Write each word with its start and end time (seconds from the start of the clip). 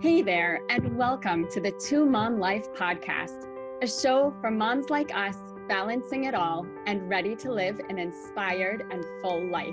Hey 0.00 0.22
there, 0.22 0.60
and 0.70 0.98
welcome 0.98 1.48
to 1.52 1.60
the 1.60 1.70
Two 1.70 2.04
Mom 2.04 2.40
Life 2.40 2.66
podcast, 2.74 3.46
a 3.80 3.86
show 3.86 4.34
for 4.40 4.50
moms 4.50 4.90
like 4.90 5.14
us 5.14 5.36
balancing 5.68 6.24
it 6.24 6.34
all 6.34 6.66
and 6.86 7.08
ready 7.08 7.36
to 7.36 7.52
live 7.52 7.80
an 7.88 8.00
inspired 8.00 8.82
and 8.90 9.04
full 9.22 9.48
life. 9.48 9.72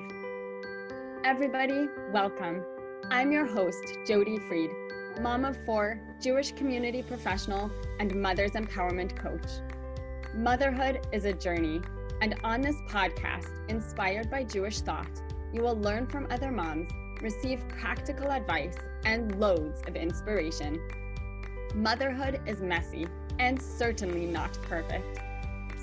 Everybody, 1.24 1.88
welcome. 2.14 2.64
I'm 3.10 3.32
your 3.32 3.48
host, 3.48 3.98
Jody 4.06 4.38
Freed, 4.48 4.70
mom 5.20 5.44
of 5.44 5.58
four, 5.66 6.00
Jewish 6.22 6.52
community 6.52 7.02
professional, 7.02 7.72
and 8.00 8.14
mother's 8.14 8.52
empowerment 8.52 9.18
coach. 9.18 9.50
Motherhood 10.36 11.08
is 11.12 11.26
a 11.26 11.34
journey, 11.34 11.82
and 12.22 12.36
on 12.44 12.62
this 12.62 12.78
podcast, 12.88 13.50
inspired 13.70 14.30
by 14.30 14.44
Jewish 14.44 14.82
thought, 14.82 15.10
you 15.52 15.64
will 15.64 15.80
learn 15.80 16.06
from 16.06 16.28
other 16.30 16.52
moms, 16.52 16.92
receive 17.22 17.68
practical 17.70 18.32
advice, 18.32 18.76
and 19.06 19.40
loads 19.40 19.82
of 19.88 19.96
inspiration. 19.96 20.80
Motherhood 21.76 22.42
is 22.46 22.62
messy 22.62 23.08
and 23.40 23.62
certainly 23.62 24.26
not 24.26 24.54
perfect. 24.64 25.20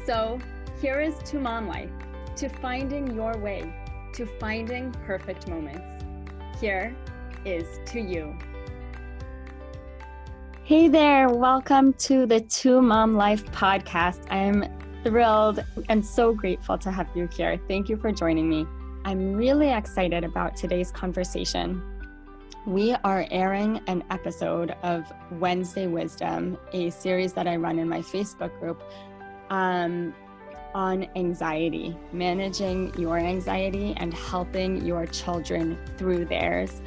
So, 0.04 0.38
here 0.80 1.00
is 1.00 1.18
to 1.30 1.38
mom 1.38 1.66
life, 1.66 1.90
to 2.36 2.48
finding 2.48 3.14
your 3.14 3.36
way, 3.38 3.72
to 4.14 4.26
finding 4.38 4.92
perfect 5.06 5.48
moments. 5.48 6.04
Here 6.60 6.94
is 7.44 7.66
to 7.86 8.00
you. 8.00 8.36
Hey 10.64 10.88
there, 10.88 11.28
welcome 11.30 11.94
to 11.94 12.26
the 12.26 12.40
Two 12.42 12.82
Mom 12.82 13.14
Life 13.14 13.44
podcast. 13.52 14.20
I'm 14.30 14.64
thrilled 15.02 15.64
and 15.88 16.04
so 16.04 16.34
grateful 16.34 16.76
to 16.78 16.90
have 16.90 17.08
you 17.14 17.26
here. 17.32 17.58
Thank 17.68 17.88
you 17.88 17.96
for 17.96 18.12
joining 18.12 18.48
me. 18.48 18.66
I'm 19.08 19.32
really 19.32 19.70
excited 19.70 20.22
about 20.22 20.54
today's 20.54 20.90
conversation 20.90 21.82
we 22.66 22.92
are 23.04 23.26
airing 23.30 23.80
an 23.86 24.04
episode 24.10 24.72
of 24.82 25.10
Wednesday 25.30 25.86
Wisdom, 25.86 26.58
a 26.74 26.90
series 26.90 27.32
that 27.32 27.46
I 27.46 27.56
run 27.56 27.78
in 27.78 27.88
my 27.88 28.00
Facebook 28.00 28.60
group 28.60 28.82
um, 29.48 30.14
on 30.74 31.08
anxiety, 31.16 31.96
managing 32.12 32.92
your 32.98 33.16
anxiety 33.16 33.94
and 33.96 34.12
helping 34.12 34.84
your 34.84 35.06
children 35.06 35.78
through 35.96 36.26
theirs. 36.26 36.82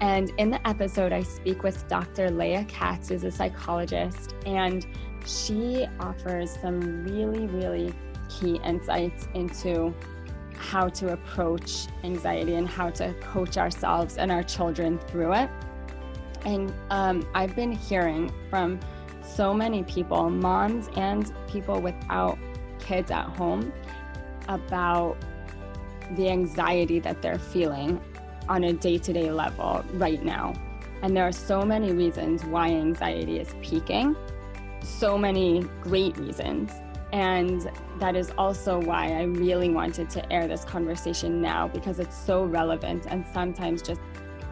And 0.00 0.32
in 0.38 0.48
the 0.48 0.66
episode, 0.66 1.12
I 1.12 1.24
speak 1.24 1.62
with 1.62 1.86
Dr. 1.88 2.30
Leah 2.30 2.64
Katz, 2.64 3.10
who's 3.10 3.24
a 3.24 3.30
psychologist, 3.30 4.34
and 4.46 4.86
she 5.26 5.86
offers 6.00 6.56
some 6.58 7.04
really, 7.04 7.46
really 7.48 7.92
key 8.30 8.58
insights 8.64 9.28
into 9.34 9.94
how 10.58 10.88
to 10.88 11.12
approach 11.12 11.86
anxiety 12.04 12.54
and 12.54 12.68
how 12.68 12.90
to 12.90 13.12
coach 13.14 13.56
ourselves 13.56 14.16
and 14.16 14.30
our 14.32 14.42
children 14.42 14.98
through 15.08 15.32
it. 15.34 15.50
And 16.44 16.72
um, 16.90 17.28
I've 17.34 17.56
been 17.56 17.72
hearing 17.72 18.32
from 18.50 18.78
so 19.22 19.52
many 19.52 19.82
people, 19.84 20.30
moms 20.30 20.88
and 20.96 21.32
people 21.48 21.80
without 21.80 22.38
kids 22.78 23.10
at 23.10 23.24
home, 23.24 23.72
about 24.48 25.16
the 26.12 26.28
anxiety 26.28 27.00
that 27.00 27.20
they're 27.20 27.38
feeling 27.38 28.00
on 28.48 28.64
a 28.64 28.72
day 28.72 28.96
to 28.98 29.12
day 29.12 29.30
level 29.32 29.84
right 29.94 30.22
now. 30.22 30.54
And 31.02 31.16
there 31.16 31.24
are 31.24 31.32
so 31.32 31.62
many 31.62 31.92
reasons 31.92 32.44
why 32.44 32.68
anxiety 32.68 33.38
is 33.38 33.54
peaking, 33.60 34.16
so 34.82 35.18
many 35.18 35.64
great 35.82 36.16
reasons. 36.16 36.72
And 37.12 37.70
that 37.98 38.16
is 38.16 38.32
also 38.36 38.80
why 38.80 39.12
I 39.12 39.22
really 39.22 39.70
wanted 39.70 40.10
to 40.10 40.32
air 40.32 40.48
this 40.48 40.64
conversation 40.64 41.40
now 41.40 41.68
because 41.68 42.00
it's 42.00 42.16
so 42.16 42.44
relevant 42.44 43.06
and 43.06 43.24
sometimes 43.32 43.82
just 43.82 44.00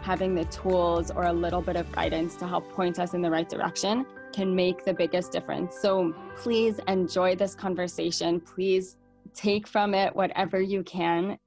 having 0.02 0.34
the 0.34 0.44
tools 0.46 1.10
or 1.10 1.24
a 1.24 1.32
little 1.32 1.62
bit 1.62 1.76
of 1.76 1.90
guidance 1.92 2.36
to 2.36 2.46
help 2.46 2.70
point 2.72 2.98
us 2.98 3.14
in 3.14 3.22
the 3.22 3.30
right 3.30 3.48
direction 3.48 4.06
can 4.32 4.54
make 4.54 4.84
the 4.84 4.92
biggest 4.92 5.32
difference. 5.32 5.78
So 5.80 6.14
please 6.36 6.78
enjoy 6.88 7.36
this 7.36 7.54
conversation. 7.54 8.40
Please 8.40 8.96
take 9.34 9.66
from 9.66 9.94
it 9.94 10.14
whatever 10.14 10.60
you 10.60 10.82
can. 10.82 11.38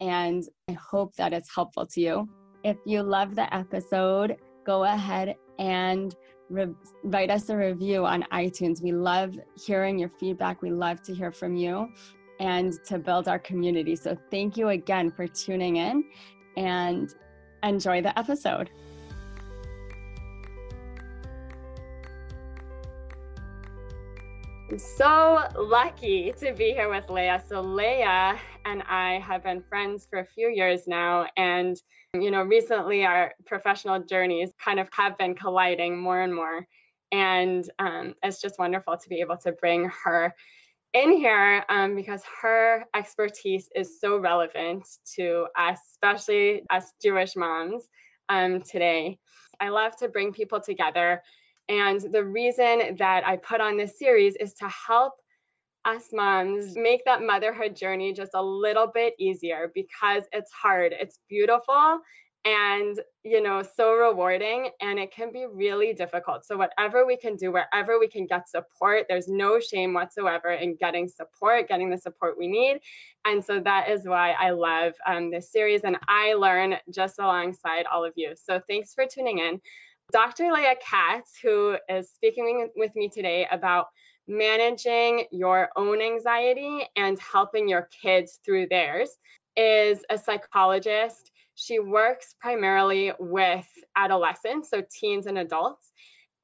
And 0.00 0.44
I 0.68 0.72
hope 0.72 1.14
that 1.16 1.32
it's 1.32 1.54
helpful 1.54 1.86
to 1.86 2.00
you. 2.00 2.28
If 2.64 2.76
you 2.84 3.02
love 3.02 3.34
the 3.34 3.52
episode, 3.54 4.36
go 4.64 4.84
ahead 4.84 5.36
and 5.60 6.16
re- 6.48 6.74
write 7.04 7.30
us 7.30 7.48
a 7.50 7.56
review 7.56 8.04
on 8.04 8.24
iTunes. 8.32 8.82
We 8.82 8.90
love 8.90 9.38
hearing 9.54 9.98
your 9.98 10.10
feedback. 10.18 10.62
We 10.62 10.70
love 10.70 11.02
to 11.02 11.14
hear 11.14 11.30
from 11.30 11.54
you 11.54 11.88
and 12.40 12.72
to 12.86 12.98
build 12.98 13.28
our 13.28 13.38
community. 13.38 13.94
So 13.94 14.16
thank 14.30 14.56
you 14.56 14.70
again 14.70 15.12
for 15.12 15.28
tuning 15.28 15.76
in 15.76 16.04
and 16.56 17.14
enjoy 17.62 18.00
the 18.00 18.18
episode. 18.18 18.70
I'm 24.70 24.78
so 24.78 25.42
lucky 25.58 26.32
to 26.38 26.52
be 26.52 26.70
here 26.70 26.88
with 26.88 27.10
Leah. 27.10 27.42
So, 27.48 27.60
Leah 27.60 28.38
and 28.64 28.84
I 28.88 29.18
have 29.18 29.42
been 29.42 29.64
friends 29.68 30.06
for 30.08 30.20
a 30.20 30.24
few 30.24 30.48
years 30.48 30.86
now. 30.86 31.26
And, 31.36 31.76
you 32.14 32.30
know, 32.30 32.42
recently 32.42 33.04
our 33.04 33.32
professional 33.46 34.00
journeys 34.00 34.50
kind 34.62 34.80
of 34.80 34.88
have 34.92 35.16
been 35.18 35.34
colliding 35.34 35.98
more 35.98 36.20
and 36.20 36.34
more. 36.34 36.66
And 37.12 37.68
um, 37.78 38.14
it's 38.22 38.40
just 38.40 38.58
wonderful 38.58 38.96
to 38.96 39.08
be 39.08 39.20
able 39.20 39.36
to 39.38 39.52
bring 39.52 39.90
her 40.04 40.34
in 40.92 41.12
here 41.12 41.64
um, 41.68 41.94
because 41.94 42.22
her 42.42 42.84
expertise 42.94 43.68
is 43.74 44.00
so 44.00 44.18
relevant 44.18 44.86
to 45.16 45.46
us, 45.56 45.78
especially 45.92 46.62
us 46.70 46.92
Jewish 47.00 47.36
moms 47.36 47.88
um, 48.28 48.60
today. 48.62 49.18
I 49.60 49.68
love 49.68 49.96
to 49.98 50.08
bring 50.08 50.32
people 50.32 50.60
together 50.60 51.22
and 51.70 52.00
the 52.00 52.24
reason 52.24 52.96
that 52.98 53.24
I 53.24 53.36
put 53.36 53.60
on 53.60 53.76
this 53.76 53.96
series 53.96 54.34
is 54.34 54.54
to 54.54 54.68
help 54.68 55.12
us 55.84 56.08
moms 56.12 56.76
make 56.76 57.04
that 57.04 57.22
motherhood 57.22 57.74
journey 57.74 58.12
just 58.12 58.32
a 58.34 58.42
little 58.42 58.86
bit 58.86 59.14
easier 59.18 59.70
because 59.74 60.24
it's 60.32 60.52
hard. 60.52 60.94
It's 60.98 61.20
beautiful 61.28 62.00
and 62.44 62.98
you 63.22 63.42
know 63.42 63.62
so 63.62 63.92
rewarding 63.92 64.70
and 64.80 64.98
it 64.98 65.12
can 65.12 65.30
be 65.30 65.44
really 65.52 65.92
difficult 65.92 66.44
so 66.46 66.56
whatever 66.56 67.04
we 67.04 67.14
can 67.14 67.36
do 67.36 67.52
wherever 67.52 67.98
we 67.98 68.08
can 68.08 68.26
get 68.26 68.48
support 68.48 69.04
there's 69.08 69.28
no 69.28 69.60
shame 69.60 69.92
whatsoever 69.92 70.52
in 70.52 70.74
getting 70.76 71.06
support 71.06 71.68
getting 71.68 71.90
the 71.90 71.98
support 71.98 72.38
we 72.38 72.48
need 72.48 72.78
and 73.26 73.44
so 73.44 73.60
that 73.60 73.90
is 73.90 74.06
why 74.06 74.30
i 74.40 74.50
love 74.50 74.94
um, 75.06 75.30
this 75.30 75.52
series 75.52 75.82
and 75.82 75.98
i 76.08 76.32
learn 76.32 76.76
just 76.94 77.18
alongside 77.18 77.84
all 77.92 78.04
of 78.04 78.14
you 78.16 78.32
so 78.34 78.58
thanks 78.66 78.94
for 78.94 79.04
tuning 79.06 79.38
in 79.38 79.60
Dr. 80.12 80.52
Leah 80.52 80.74
Katz, 80.84 81.38
who 81.40 81.76
is 81.88 82.10
speaking 82.10 82.68
with 82.74 82.90
me 82.96 83.08
today 83.08 83.46
about 83.52 83.86
managing 84.30 85.24
your 85.32 85.70
own 85.76 86.00
anxiety 86.00 86.84
and 86.96 87.18
helping 87.18 87.68
your 87.68 87.88
kids 88.02 88.38
through 88.44 88.68
theirs, 88.68 89.10
is 89.56 90.04
a 90.08 90.16
psychologist. 90.16 91.32
She 91.56 91.80
works 91.80 92.36
primarily 92.40 93.12
with 93.18 93.68
adolescents, 93.96 94.70
so 94.70 94.82
teens 94.90 95.26
and 95.26 95.38
adults. 95.38 95.90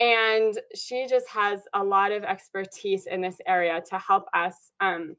And 0.01 0.59
she 0.75 1.07
just 1.09 1.29
has 1.29 1.61
a 1.73 1.83
lot 1.83 2.13
of 2.13 2.25
expertise 2.25 3.07
in 3.07 3.23
this 3.23 3.41
area 3.47 3.81
to 3.89 3.99
help 3.99 4.27
us 4.35 4.73
um, 4.81 5.17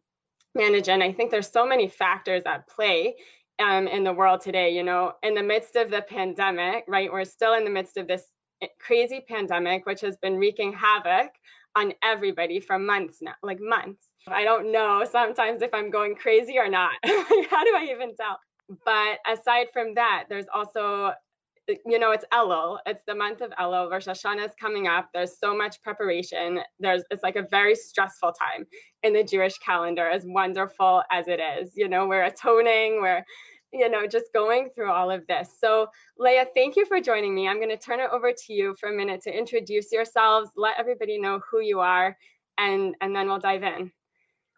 manage. 0.53 0.89
And 0.89 1.01
I 1.01 1.11
think 1.11 1.31
there's 1.31 1.49
so 1.49 1.65
many 1.65 1.87
factors 1.87 2.43
at 2.45 2.67
play 2.67 3.15
um, 3.59 3.87
in 3.87 4.03
the 4.03 4.13
world 4.13 4.41
today. 4.41 4.75
You 4.75 4.83
know, 4.83 5.13
in 5.23 5.33
the 5.33 5.41
midst 5.41 5.77
of 5.77 5.89
the 5.89 6.03
pandemic, 6.03 6.83
right? 6.87 7.11
We're 7.11 7.25
still 7.25 7.53
in 7.55 7.63
the 7.63 7.71
midst 7.71 7.97
of 7.97 8.07
this 8.07 8.25
crazy 8.79 9.23
pandemic, 9.27 9.85
which 9.85 10.01
has 10.01 10.17
been 10.17 10.37
wreaking 10.37 10.73
havoc 10.73 11.31
on 11.75 11.93
everybody 12.03 12.59
for 12.59 12.79
months 12.79 13.19
now, 13.21 13.33
like 13.43 13.59
months. 13.59 14.09
I 14.27 14.43
don't 14.43 14.71
know 14.71 15.05
sometimes 15.09 15.61
if 15.61 15.73
I'm 15.73 15.89
going 15.89 16.15
crazy 16.15 16.57
or 16.57 16.67
not. 16.67 16.91
How 17.05 17.63
do 17.63 17.75
I 17.75 17.87
even 17.91 18.15
tell? 18.15 18.39
But 18.85 19.19
aside 19.31 19.67
from 19.71 19.93
that, 19.95 20.25
there's 20.29 20.47
also, 20.53 21.13
you 21.85 21.99
know, 21.99 22.11
it's 22.11 22.25
Elul. 22.33 22.79
It's 22.85 23.03
the 23.07 23.15
month 23.15 23.41
of 23.41 23.51
Elul. 23.51 23.89
Rosh 23.89 24.07
Hashanah 24.07 24.45
is 24.45 24.51
coming 24.59 24.87
up. 24.87 25.09
There's 25.13 25.39
so 25.39 25.55
much 25.55 25.81
preparation. 25.81 26.59
There's 26.79 27.03
it's 27.09 27.23
like 27.23 27.37
a 27.37 27.47
very 27.49 27.75
stressful 27.75 28.33
time 28.33 28.65
in 29.03 29.13
the 29.13 29.23
Jewish 29.23 29.57
calendar, 29.59 30.09
as 30.09 30.23
wonderful 30.25 31.03
as 31.11 31.27
it 31.27 31.39
is. 31.39 31.71
You 31.75 31.87
know, 31.87 32.07
we're 32.07 32.23
atoning, 32.23 33.01
we're 33.01 33.23
you 33.73 33.89
know, 33.89 34.07
just 34.07 34.31
going 34.33 34.69
through 34.73 34.91
all 34.91 35.11
of 35.11 35.25
this. 35.27 35.49
So, 35.59 35.87
Leah, 36.17 36.45
thank 36.55 36.75
you 36.75 36.85
for 36.85 37.01
joining 37.01 37.35
me. 37.35 37.47
I'm 37.47 37.57
going 37.57 37.69
to 37.69 37.77
turn 37.77 37.99
it 37.99 38.09
over 38.11 38.31
to 38.31 38.53
you 38.53 38.75
for 38.79 38.89
a 38.89 38.95
minute 38.95 39.21
to 39.23 39.37
introduce 39.37 39.91
yourselves, 39.91 40.51
let 40.55 40.79
everybody 40.79 41.19
know 41.19 41.41
who 41.49 41.59
you 41.59 41.79
are, 41.79 42.17
and 42.57 42.95
and 43.01 43.15
then 43.15 43.27
we'll 43.27 43.39
dive 43.39 43.63
in. 43.63 43.91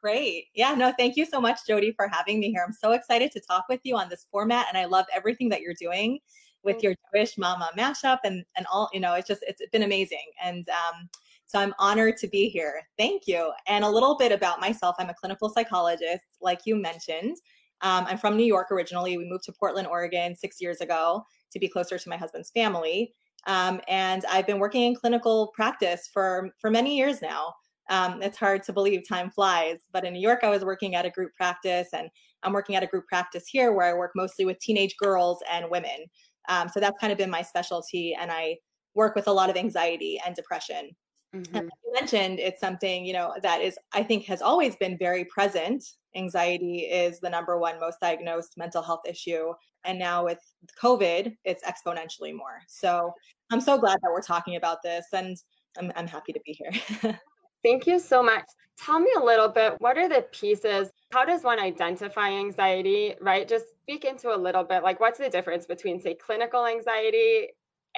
Great. 0.02 0.46
Yeah, 0.54 0.76
no, 0.76 0.94
thank 0.98 1.18
you 1.18 1.26
so 1.26 1.42
much, 1.42 1.60
Jody, 1.68 1.92
for 1.92 2.08
having 2.08 2.40
me 2.40 2.52
here. 2.52 2.64
I'm 2.66 2.74
so 2.74 2.94
excited 2.94 3.32
to 3.32 3.42
talk 3.42 3.66
with 3.68 3.82
you 3.84 3.98
on 3.98 4.08
this 4.10 4.28
format, 4.32 4.68
and 4.70 4.78
I 4.78 4.86
love 4.86 5.06
everything 5.14 5.50
that 5.50 5.62
you're 5.62 5.74
doing 5.74 6.20
with 6.64 6.84
your 6.84 6.94
Jewish 7.14 7.38
Mama 7.38 7.70
mashup 7.78 8.20
and 8.24 8.46
and 8.58 8.66
all. 8.72 8.90
You 8.94 9.00
know, 9.00 9.16
it's 9.16 9.28
just 9.28 9.44
it's 9.48 9.62
been 9.72 9.84
amazing, 9.84 10.32
and 10.42 10.68
um, 10.70 11.10
so 11.50 11.60
I'm 11.60 11.74
honored 11.80 12.16
to 12.18 12.28
be 12.28 12.48
here. 12.48 12.84
Thank 12.98 13.28
you. 13.28 13.52
And 13.68 13.84
a 13.84 13.90
little 13.90 14.16
bit 14.16 14.32
about 14.32 14.62
myself. 14.62 14.96
I'm 15.00 15.10
a 15.10 15.16
clinical 15.16 15.50
psychologist, 15.50 16.26
like 16.42 16.60
you 16.66 16.76
mentioned. 16.76 17.38
Um, 17.82 18.06
I'm 18.08 18.18
from 18.18 18.38
New 18.38 18.46
York 18.46 18.72
originally. 18.72 19.18
We 19.18 19.30
moved 19.30 19.46
to 19.46 19.54
Portland, 19.54 19.88
Oregon 19.88 20.36
six 20.36 20.60
years 20.60 20.82
ago 20.82 21.24
to 21.52 21.60
be 21.60 21.68
closer 21.68 21.98
to 21.98 22.10
my 22.10 22.18
husband's 22.18 22.52
family. 22.52 23.14
Um, 23.48 23.80
and 23.88 24.26
I've 24.30 24.46
been 24.46 24.60
working 24.60 24.84
in 24.84 24.96
clinical 24.96 25.52
practice 25.56 26.10
for, 26.12 26.52
for 26.60 26.70
many 26.70 26.98
years 26.98 27.22
now. 27.22 27.54
Um, 27.90 28.22
it's 28.22 28.38
hard 28.38 28.64
to 28.64 28.74
believe 28.74 29.08
time 29.08 29.32
flies, 29.32 29.80
but 29.92 30.06
in 30.06 30.14
New 30.14 30.20
York, 30.20 30.42
I 30.44 30.50
was 30.50 30.64
working 30.64 30.94
at 30.94 31.06
a 31.06 31.10
group 31.10 31.34
practice, 31.36 31.88
and 31.92 32.10
I'm 32.44 32.54
working 32.54 32.76
at 32.76 32.84
a 32.84 32.88
group 32.88 33.08
practice 33.08 33.48
here 33.48 33.74
where 33.74 33.88
I 33.88 33.98
work 33.98 34.12
mostly 34.16 34.46
with 34.46 34.60
teenage 34.60 34.96
girls 34.98 35.42
and 35.52 35.72
women. 35.72 36.06
Um, 36.50 36.70
so 36.70 36.80
that's 36.80 37.00
kind 37.00 37.12
of 37.12 37.18
been 37.18 37.32
my 37.32 37.42
specialty, 37.42 38.16
and 38.20 38.32
I 38.32 38.58
work 38.94 39.16
with 39.16 39.28
a 39.28 39.32
lot 39.32 39.50
of 39.50 39.58
anxiety 39.58 40.22
and 40.24 40.36
depression. 40.36 40.92
Mm-hmm. 41.36 41.56
And 41.56 41.70
you 41.84 41.94
mentioned 41.94 42.40
it's 42.40 42.60
something 42.60 43.06
you 43.06 43.14
know 43.14 43.34
that 43.44 43.62
is 43.62 43.78
I 43.94 44.04
think 44.04 44.26
has 44.26 44.42
always 44.42 44.76
been 44.76 44.98
very 44.98 45.26
present. 45.26 45.84
Anxiety 46.16 46.80
is 46.80 47.20
the 47.20 47.30
number 47.30 47.58
one 47.58 47.80
most 47.80 48.00
diagnosed 48.00 48.58
mental 48.58 48.82
health 48.82 49.02
issue, 49.08 49.54
and 49.86 50.00
now 50.00 50.26
with 50.26 50.40
COVID, 50.82 51.36
it's 51.46 51.64
exponentially 51.64 52.34
more. 52.36 52.62
So 52.68 53.14
I'm 53.52 53.62
so 53.62 53.78
glad 53.78 54.00
that 54.02 54.12
we're 54.12 54.22
talking 54.22 54.56
about 54.56 54.82
this, 54.84 55.06
and 55.14 55.38
I'm, 55.78 55.92
I'm 55.96 56.08
happy 56.08 56.34
to 56.34 56.40
be 56.46 56.54
here. 56.54 57.20
Thank 57.64 57.88
you 57.88 58.00
so 58.00 58.24
much. 58.24 58.46
Tell 58.84 59.00
me 59.00 59.12
a 59.18 59.24
little 59.24 59.50
bit 59.50 59.76
what 59.80 59.98
are 59.98 60.08
the 60.08 60.26
pieces? 60.32 60.90
How 61.12 61.26
does 61.26 61.44
one 61.44 61.60
identify 61.60 62.30
anxiety, 62.30 63.16
right? 63.20 63.48
Just 63.48 63.66
speak 63.82 64.06
into 64.06 64.34
a 64.34 64.38
little 64.38 64.64
bit 64.64 64.84
like 64.84 65.00
what's 65.00 65.20
the 65.20 65.30
difference 65.30 65.66
between, 65.66 66.00
say, 66.00 66.16
clinical 66.16 66.66
anxiety, 66.66 67.50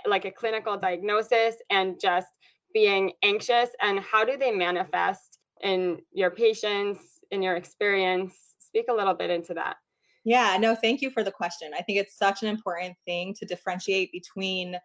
like 0.08 0.26
a 0.26 0.32
clinical 0.32 0.78
diagnosis, 0.78 1.56
and 1.70 2.00
just 2.00 2.28
being 2.74 3.12
anxious, 3.24 3.70
and 3.82 4.00
how 4.00 4.26
do 4.26 4.38
they 4.38 4.52
manifest 4.52 5.40
in 5.62 6.00
your 6.12 6.32
patients, 6.32 7.11
in 7.32 7.42
your 7.42 7.56
experience? 7.56 8.36
Speak 8.60 8.86
a 8.90 8.94
little 8.94 9.14
bit 9.14 9.30
into 9.30 9.54
that. 9.56 9.78
Yeah, 10.24 10.58
no, 10.60 10.76
thank 10.76 11.02
you 11.02 11.10
for 11.10 11.24
the 11.24 11.32
question. 11.32 11.72
I 11.78 11.82
think 11.82 11.98
it's 11.98 12.18
such 12.18 12.44
an 12.44 12.48
important 12.48 12.96
thing 13.06 13.34
to 13.36 13.46
differentiate 13.46 14.12
between 14.12 14.78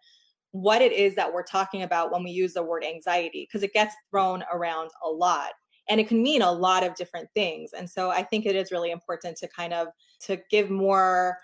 what 0.51 0.81
it 0.81 0.91
is 0.91 1.15
that 1.15 1.31
we're 1.31 1.43
talking 1.43 1.83
about 1.83 2.11
when 2.11 2.23
we 2.23 2.31
use 2.31 2.53
the 2.53 2.63
word 2.63 2.83
anxiety 2.83 3.47
because 3.47 3.63
it 3.63 3.73
gets 3.73 3.93
thrown 4.09 4.43
around 4.51 4.89
a 5.03 5.09
lot 5.09 5.51
and 5.89 5.99
it 5.99 6.07
can 6.07 6.21
mean 6.21 6.41
a 6.41 6.51
lot 6.51 6.83
of 6.83 6.95
different 6.95 7.27
things 7.35 7.71
and 7.73 7.89
so 7.89 8.09
i 8.09 8.23
think 8.23 8.45
it 8.45 8.55
is 8.55 8.71
really 8.71 8.91
important 8.91 9.37
to 9.37 9.47
kind 9.49 9.73
of 9.73 9.87
to 10.19 10.37
give 10.49 10.69
more 10.69 11.37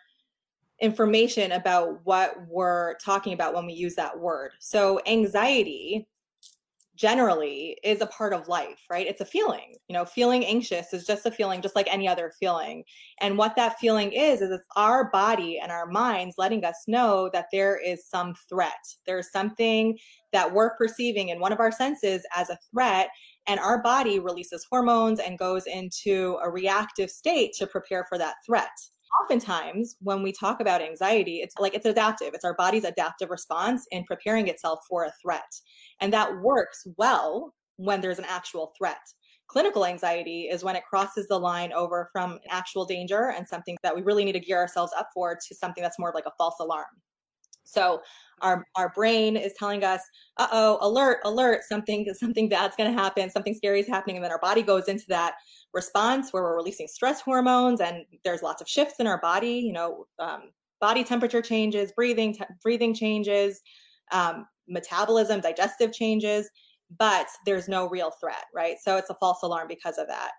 information 0.79 1.51
about 1.51 1.99
what 2.05 2.35
we're 2.47 2.95
talking 2.95 3.33
about 3.33 3.53
when 3.53 3.65
we 3.65 3.73
use 3.73 3.95
that 3.95 4.17
word 4.17 4.51
so 4.59 4.99
anxiety 5.05 6.07
generally 6.95 7.77
is 7.83 8.01
a 8.01 8.07
part 8.07 8.33
of 8.33 8.47
life, 8.47 8.85
right? 8.89 9.07
It's 9.07 9.21
a 9.21 9.25
feeling. 9.25 9.75
You 9.87 9.93
know, 9.93 10.05
feeling 10.05 10.45
anxious 10.45 10.93
is 10.93 11.05
just 11.05 11.25
a 11.25 11.31
feeling, 11.31 11.61
just 11.61 11.75
like 11.75 11.87
any 11.91 12.07
other 12.07 12.31
feeling. 12.39 12.83
And 13.19 13.37
what 13.37 13.55
that 13.55 13.79
feeling 13.79 14.11
is, 14.11 14.41
is 14.41 14.51
it's 14.51 14.67
our 14.75 15.09
body 15.09 15.59
and 15.61 15.71
our 15.71 15.87
minds 15.87 16.35
letting 16.37 16.63
us 16.63 16.83
know 16.87 17.29
that 17.33 17.47
there 17.51 17.77
is 17.77 18.07
some 18.07 18.35
threat. 18.47 18.71
There's 19.07 19.31
something 19.31 19.97
that 20.31 20.53
we're 20.53 20.75
perceiving 20.75 21.29
in 21.29 21.39
one 21.39 21.51
of 21.51 21.59
our 21.59 21.71
senses 21.71 22.25
as 22.35 22.49
a 22.49 22.59
threat. 22.71 23.09
And 23.47 23.59
our 23.59 23.81
body 23.81 24.19
releases 24.19 24.65
hormones 24.69 25.19
and 25.19 25.37
goes 25.37 25.65
into 25.67 26.37
a 26.43 26.49
reactive 26.49 27.09
state 27.09 27.53
to 27.57 27.67
prepare 27.67 28.05
for 28.07 28.17
that 28.17 28.35
threat 28.45 28.69
oftentimes 29.21 29.95
when 29.99 30.23
we 30.23 30.31
talk 30.31 30.59
about 30.59 30.81
anxiety 30.81 31.37
it's 31.37 31.55
like 31.59 31.73
it's 31.73 31.85
adaptive. 31.85 32.33
It's 32.33 32.45
our 32.45 32.55
body's 32.55 32.83
adaptive 32.83 33.29
response 33.29 33.85
in 33.91 34.03
preparing 34.05 34.47
itself 34.47 34.79
for 34.89 35.05
a 35.05 35.11
threat. 35.21 35.51
And 36.01 36.11
that 36.13 36.41
works 36.41 36.85
well 36.97 37.53
when 37.77 38.01
there's 38.01 38.19
an 38.19 38.25
actual 38.27 38.73
threat. 38.77 39.01
Clinical 39.47 39.85
anxiety 39.85 40.43
is 40.43 40.63
when 40.63 40.75
it 40.75 40.83
crosses 40.89 41.27
the 41.27 41.37
line 41.37 41.73
over 41.73 42.09
from 42.11 42.39
actual 42.49 42.85
danger 42.85 43.31
and 43.31 43.47
something 43.47 43.77
that 43.83 43.95
we 43.95 44.01
really 44.01 44.25
need 44.25 44.31
to 44.33 44.39
gear 44.39 44.57
ourselves 44.57 44.93
up 44.97 45.09
for 45.13 45.35
to 45.35 45.55
something 45.55 45.83
that's 45.83 45.99
more 45.99 46.11
like 46.15 46.25
a 46.25 46.31
false 46.37 46.55
alarm. 46.59 46.85
So 47.63 48.01
our 48.41 48.65
our 48.75 48.89
brain 48.89 49.37
is 49.37 49.53
telling 49.57 49.83
us, 49.83 50.01
"Uh-oh, 50.37 50.77
alert, 50.81 51.19
alert, 51.23 51.63
something 51.63 52.13
something 52.13 52.49
bad's 52.49 52.75
going 52.75 52.93
to 52.93 53.01
happen, 53.01 53.29
something 53.29 53.53
scary 53.53 53.79
is 53.79 53.87
happening." 53.87 54.17
And 54.17 54.25
then 54.25 54.31
our 54.31 54.39
body 54.39 54.61
goes 54.61 54.87
into 54.87 55.05
that 55.07 55.35
response 55.73 56.31
where 56.31 56.43
we're 56.43 56.55
releasing 56.55 56.87
stress 56.87 57.21
hormones 57.21 57.81
and 57.81 58.05
there's 58.23 58.41
lots 58.43 58.61
of 58.61 58.67
shifts 58.67 58.95
in 58.99 59.07
our 59.07 59.19
body, 59.19 59.53
you 59.53 59.73
know, 59.73 60.05
um, 60.19 60.51
body 60.79 61.03
temperature 61.03 61.41
changes, 61.41 61.91
breathing 61.93 62.33
te- 62.33 62.45
breathing 62.61 62.93
changes, 62.93 63.61
um, 64.11 64.45
metabolism, 64.67 65.41
digestive 65.41 65.91
changes, 65.93 66.49
but 66.97 67.27
there's 67.45 67.67
no 67.67 67.89
real 67.89 68.11
threat, 68.19 68.45
right? 68.53 68.77
So 68.81 68.97
it's 68.97 69.09
a 69.09 69.15
false 69.15 69.41
alarm 69.43 69.67
because 69.67 69.97
of 69.97 70.07
that. 70.07 70.31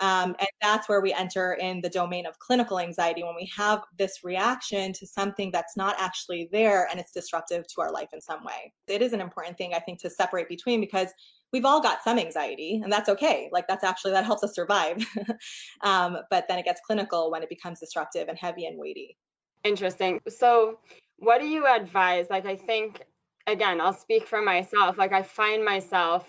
Um, 0.00 0.36
and 0.38 0.48
that's 0.60 0.88
where 0.88 1.00
we 1.00 1.14
enter 1.14 1.54
in 1.54 1.80
the 1.80 1.88
domain 1.88 2.26
of 2.26 2.38
clinical 2.38 2.78
anxiety 2.78 3.22
when 3.22 3.34
we 3.34 3.50
have 3.56 3.80
this 3.98 4.22
reaction 4.22 4.92
to 4.92 5.06
something 5.06 5.50
that's 5.50 5.74
not 5.76 5.96
actually 5.98 6.50
there 6.52 6.86
and 6.90 7.00
it's 7.00 7.12
disruptive 7.12 7.66
to 7.68 7.80
our 7.80 7.90
life 7.90 8.10
in 8.12 8.20
some 8.20 8.44
way. 8.44 8.72
It 8.88 9.00
is 9.00 9.14
an 9.14 9.22
important 9.22 9.56
thing, 9.56 9.72
I 9.72 9.78
think, 9.78 10.00
to 10.00 10.10
separate 10.10 10.50
between 10.50 10.82
because 10.82 11.08
we've 11.56 11.64
all 11.64 11.80
got 11.80 12.04
some 12.04 12.18
anxiety 12.18 12.82
and 12.84 12.92
that's 12.92 13.08
okay. 13.08 13.48
Like 13.50 13.66
that's 13.66 13.82
actually, 13.82 14.12
that 14.12 14.26
helps 14.26 14.44
us 14.44 14.54
survive. 14.54 14.98
um, 15.80 16.18
but 16.30 16.44
then 16.48 16.58
it 16.58 16.66
gets 16.66 16.82
clinical 16.86 17.30
when 17.30 17.42
it 17.42 17.48
becomes 17.48 17.80
disruptive 17.80 18.28
and 18.28 18.36
heavy 18.36 18.66
and 18.66 18.78
weighty. 18.78 19.16
Interesting. 19.64 20.20
So, 20.28 20.80
what 21.18 21.40
do 21.40 21.46
you 21.46 21.66
advise? 21.66 22.26
Like, 22.28 22.44
I 22.44 22.56
think, 22.56 23.00
again, 23.46 23.80
I'll 23.80 23.94
speak 23.94 24.26
for 24.26 24.42
myself. 24.42 24.98
Like, 24.98 25.14
I 25.14 25.22
find 25.22 25.64
myself 25.64 26.28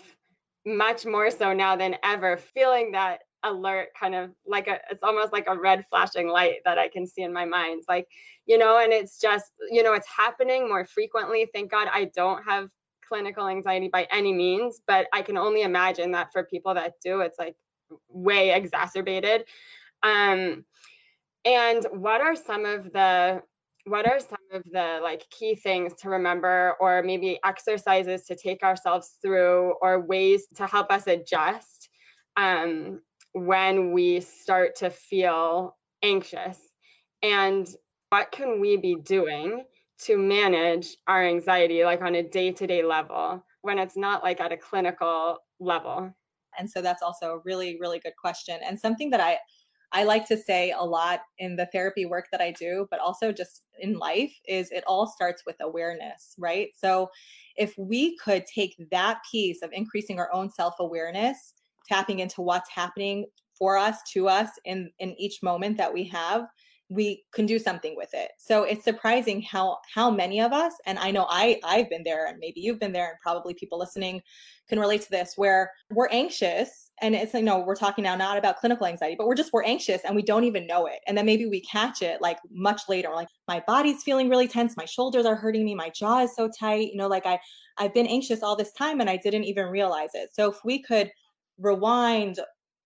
much 0.64 1.04
more 1.04 1.30
so 1.30 1.52
now 1.52 1.76
than 1.76 1.96
ever 2.02 2.38
feeling 2.38 2.92
that 2.92 3.20
alert 3.44 3.88
kind 4.00 4.14
of 4.14 4.30
like 4.46 4.66
a 4.66 4.78
it's 4.90 5.02
almost 5.02 5.32
like 5.32 5.44
a 5.46 5.56
red 5.56 5.84
flashing 5.88 6.26
light 6.26 6.56
that 6.64 6.76
i 6.76 6.88
can 6.88 7.06
see 7.06 7.22
in 7.22 7.32
my 7.32 7.44
mind 7.44 7.84
like 7.88 8.04
you 8.46 8.58
know 8.58 8.78
and 8.78 8.92
it's 8.92 9.20
just 9.20 9.52
you 9.70 9.80
know 9.80 9.92
it's 9.92 10.08
happening 10.08 10.68
more 10.68 10.84
frequently 10.84 11.48
thank 11.54 11.70
god 11.70 11.86
i 11.94 12.10
don't 12.16 12.42
have 12.42 12.68
clinical 13.08 13.48
anxiety 13.48 13.88
by 13.88 14.06
any 14.12 14.32
means 14.32 14.80
but 14.86 15.06
i 15.12 15.22
can 15.22 15.36
only 15.36 15.62
imagine 15.62 16.12
that 16.12 16.32
for 16.32 16.44
people 16.44 16.74
that 16.74 16.94
do 17.02 17.20
it's 17.20 17.38
like 17.38 17.56
way 18.08 18.50
exacerbated. 18.52 19.44
Um 20.02 20.64
and 21.44 21.86
what 21.92 22.20
are 22.20 22.36
some 22.36 22.64
of 22.64 22.92
the 22.92 23.42
what 23.84 24.06
are 24.06 24.20
some 24.20 24.38
of 24.52 24.62
the 24.70 25.00
like 25.02 25.28
key 25.30 25.54
things 25.54 25.94
to 25.94 26.10
remember 26.10 26.74
or 26.78 27.02
maybe 27.02 27.38
exercises 27.42 28.24
to 28.24 28.36
take 28.36 28.62
ourselves 28.62 29.16
through 29.22 29.74
or 29.80 30.00
ways 30.00 30.46
to 30.56 30.66
help 30.66 30.90
us 30.92 31.06
adjust 31.06 31.88
um, 32.36 33.00
when 33.32 33.92
we 33.92 34.20
start 34.20 34.76
to 34.76 34.90
feel 34.90 35.74
anxious? 36.02 36.58
And 37.22 37.66
what 38.10 38.30
can 38.30 38.60
we 38.60 38.76
be 38.76 38.96
doing 38.96 39.64
to 39.98 40.16
manage 40.16 40.96
our 41.06 41.24
anxiety 41.24 41.84
like 41.84 42.02
on 42.02 42.14
a 42.14 42.22
day-to-day 42.22 42.82
level 42.82 43.44
when 43.62 43.78
it's 43.78 43.96
not 43.96 44.22
like 44.22 44.40
at 44.40 44.52
a 44.52 44.56
clinical 44.56 45.38
level. 45.60 46.14
And 46.58 46.70
so 46.70 46.80
that's 46.80 47.02
also 47.02 47.32
a 47.32 47.38
really 47.44 47.78
really 47.80 47.98
good 47.98 48.16
question 48.20 48.58
and 48.66 48.78
something 48.78 49.10
that 49.10 49.20
i 49.20 49.38
i 49.92 50.02
like 50.02 50.26
to 50.26 50.36
say 50.36 50.72
a 50.76 50.82
lot 50.82 51.20
in 51.38 51.54
the 51.54 51.66
therapy 51.66 52.04
work 52.04 52.26
that 52.32 52.40
i 52.40 52.50
do 52.50 52.86
but 52.90 52.98
also 52.98 53.30
just 53.30 53.62
in 53.78 53.96
life 53.98 54.32
is 54.46 54.70
it 54.72 54.82
all 54.86 55.06
starts 55.06 55.44
with 55.46 55.56
awareness 55.60 56.34
right? 56.38 56.68
So 56.76 57.10
if 57.56 57.74
we 57.78 58.16
could 58.16 58.44
take 58.46 58.74
that 58.90 59.18
piece 59.30 59.62
of 59.62 59.70
increasing 59.72 60.18
our 60.18 60.32
own 60.32 60.50
self-awareness 60.50 61.54
tapping 61.86 62.18
into 62.18 62.42
what's 62.42 62.70
happening 62.70 63.26
for 63.56 63.76
us 63.76 64.02
to 64.12 64.28
us 64.28 64.50
in 64.64 64.90
in 64.98 65.14
each 65.18 65.42
moment 65.42 65.76
that 65.76 65.92
we 65.92 66.04
have 66.04 66.46
we 66.90 67.24
can 67.32 67.44
do 67.44 67.58
something 67.58 67.94
with 67.96 68.10
it. 68.14 68.30
So 68.38 68.62
it's 68.62 68.84
surprising 68.84 69.42
how 69.42 69.78
how 69.92 70.10
many 70.10 70.40
of 70.40 70.52
us 70.52 70.72
and 70.86 70.98
i 70.98 71.10
know 71.10 71.26
i 71.28 71.60
i've 71.64 71.88
been 71.90 72.02
there 72.04 72.26
and 72.26 72.38
maybe 72.38 72.60
you've 72.60 72.80
been 72.80 72.92
there 72.92 73.10
and 73.10 73.18
probably 73.20 73.54
people 73.54 73.78
listening 73.78 74.22
can 74.68 74.78
relate 74.78 75.02
to 75.02 75.10
this 75.10 75.34
where 75.36 75.70
we're 75.90 76.08
anxious 76.08 76.90
and 77.00 77.14
it's 77.14 77.34
you 77.34 77.42
know 77.42 77.60
we're 77.60 77.76
talking 77.76 78.04
now 78.04 78.16
not 78.16 78.38
about 78.38 78.58
clinical 78.58 78.86
anxiety 78.86 79.16
but 79.16 79.26
we're 79.26 79.34
just 79.34 79.52
we're 79.52 79.64
anxious 79.64 80.02
and 80.04 80.14
we 80.16 80.22
don't 80.22 80.44
even 80.44 80.66
know 80.66 80.86
it. 80.86 81.00
And 81.06 81.16
then 81.16 81.26
maybe 81.26 81.46
we 81.46 81.60
catch 81.60 82.02
it 82.02 82.20
like 82.20 82.38
much 82.50 82.82
later 82.88 83.10
like 83.14 83.28
my 83.46 83.62
body's 83.66 84.02
feeling 84.02 84.28
really 84.28 84.48
tense 84.48 84.76
my 84.76 84.84
shoulders 84.84 85.26
are 85.26 85.36
hurting 85.36 85.64
me 85.64 85.74
my 85.74 85.90
jaw 85.90 86.20
is 86.20 86.34
so 86.34 86.48
tight 86.48 86.90
you 86.90 86.96
know 86.96 87.08
like 87.08 87.26
i 87.26 87.38
i've 87.78 87.94
been 87.94 88.06
anxious 88.06 88.42
all 88.42 88.56
this 88.56 88.72
time 88.72 89.00
and 89.00 89.10
i 89.10 89.16
didn't 89.16 89.44
even 89.44 89.66
realize 89.66 90.10
it. 90.14 90.30
So 90.32 90.50
if 90.50 90.64
we 90.64 90.82
could 90.82 91.10
rewind 91.58 92.38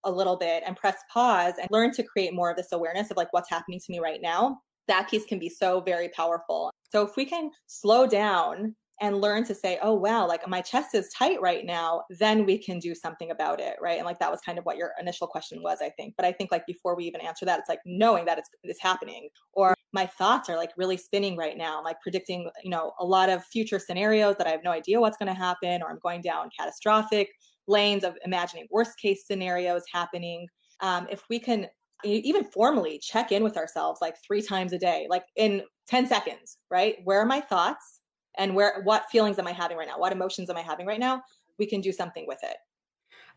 a 0.05 0.11
little 0.11 0.37
bit 0.37 0.63
and 0.67 0.77
press 0.77 0.97
pause 1.13 1.55
and 1.61 1.69
learn 1.71 1.93
to 1.93 2.03
create 2.03 2.35
more 2.35 2.51
of 2.51 2.57
this 2.57 2.73
awareness 2.73 3.11
of 3.11 3.17
like 3.17 3.33
what's 3.33 3.51
happening 3.51 3.81
to 3.81 3.93
me 3.93 3.99
right 3.99 4.21
now, 4.23 4.59
that 4.89 5.09
piece 5.09 5.25
can 5.25 5.39
be 5.39 5.49
so 5.49 5.81
very 5.81 6.09
powerful. 6.09 6.73
So 6.91 7.03
if 7.03 7.17
we 7.17 7.25
can 7.25 7.51
slow 7.67 8.07
down 8.07 8.75
and 9.01 9.21
learn 9.21 9.43
to 9.45 9.55
say, 9.55 9.79
oh, 9.83 9.95
wow, 9.95 10.29
like 10.29 10.47
my 10.47 10.61
chest 10.61 10.95
is 10.95 11.09
tight 11.09 11.41
right 11.41 11.67
now, 11.67 12.03
then 12.21 12.47
we 12.47 12.57
can 12.57 12.79
do 12.79 12.95
something 12.95 13.33
about 13.33 13.61
it. 13.61 13.77
Right. 13.81 13.99
And 13.99 14.07
like 14.07 14.21
that 14.21 14.31
was 14.31 14.41
kind 14.41 14.59
of 14.59 14.65
what 14.65 14.77
your 14.77 14.93
initial 15.01 15.27
question 15.27 15.61
was, 15.61 15.79
I 15.83 15.91
think. 15.91 16.15
But 16.17 16.25
I 16.25 16.31
think 16.31 16.53
like 16.53 16.67
before 16.67 16.95
we 16.95 17.05
even 17.05 17.21
answer 17.21 17.45
that, 17.47 17.59
it's 17.59 17.69
like 17.69 17.81
knowing 17.85 18.25
that 18.27 18.39
it's, 18.39 18.51
it's 18.63 18.81
happening 18.81 19.29
or 19.55 19.75
my 19.93 20.07
thoughts 20.07 20.49
are 20.49 20.57
like 20.57 20.71
really 20.77 20.97
spinning 20.97 21.37
right 21.37 21.59
now. 21.59 21.83
Like 21.83 22.01
predicting, 22.01 22.49
you 22.63 22.71
know, 22.71 22.93
a 23.01 23.05
lot 23.05 23.29
of 23.29 23.45
future 23.45 23.81
scenarios 23.81 24.37
that 24.39 24.47
I 24.47 24.51
have 24.51 24.63
no 24.63 24.71
idea 24.71 25.01
what's 25.01 25.17
going 25.17 25.33
to 25.33 25.35
happen 25.35 25.83
or 25.83 25.91
I'm 25.91 25.99
going 26.01 26.21
down 26.21 26.49
catastrophic 26.57 27.31
lanes 27.69 28.05
of 28.05 28.17
imagining 28.25 28.67
worst 28.71 28.99
case 28.99 29.27
scenarios 29.27 29.83
happening. 29.93 30.47
Um, 30.81 31.07
if 31.11 31.23
we 31.29 31.39
can 31.39 31.69
even 32.05 32.45
formally 32.45 32.99
check 32.99 33.31
in 33.31 33.45
with 33.45 33.57
ourselves 33.57 34.01
like 34.03 34.17
three 34.27 34.43
times 34.43 34.73
a 34.73 34.79
day, 34.79 35.07
like 35.09 35.25
in 35.37 35.63
10 35.87 36.07
seconds, 36.09 36.59
right? 36.71 36.97
Where 37.05 37.21
are 37.21 37.27
my 37.27 37.41
thoughts? 37.41 38.01
and 38.37 38.55
where 38.55 38.83
what 38.85 39.07
feelings 39.11 39.39
am 39.39 39.47
i 39.47 39.53
having 39.53 39.77
right 39.77 39.89
now 39.89 39.99
what 39.99 40.13
emotions 40.13 40.51
am 40.51 40.57
i 40.57 40.63
having 40.63 40.87
right 40.87 41.01
now 41.01 41.23
we 41.59 41.67
can 41.67 41.81
do 41.81 41.93
something 41.93 42.27
with 42.27 42.39
it 42.43 42.57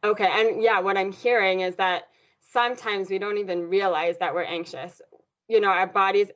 okay 0.03 0.29
and 0.31 0.61
yeah 0.61 0.79
what 0.79 0.97
i'm 0.97 1.11
hearing 1.11 1.61
is 1.61 1.75
that 1.75 2.03
sometimes 2.39 3.09
we 3.09 3.19
don't 3.19 3.37
even 3.37 3.61
realize 3.61 4.17
that 4.19 4.33
we're 4.33 4.43
anxious 4.43 5.01
you 5.47 5.59
know 5.59 5.69
our 5.69 5.87
bodies 5.87 6.29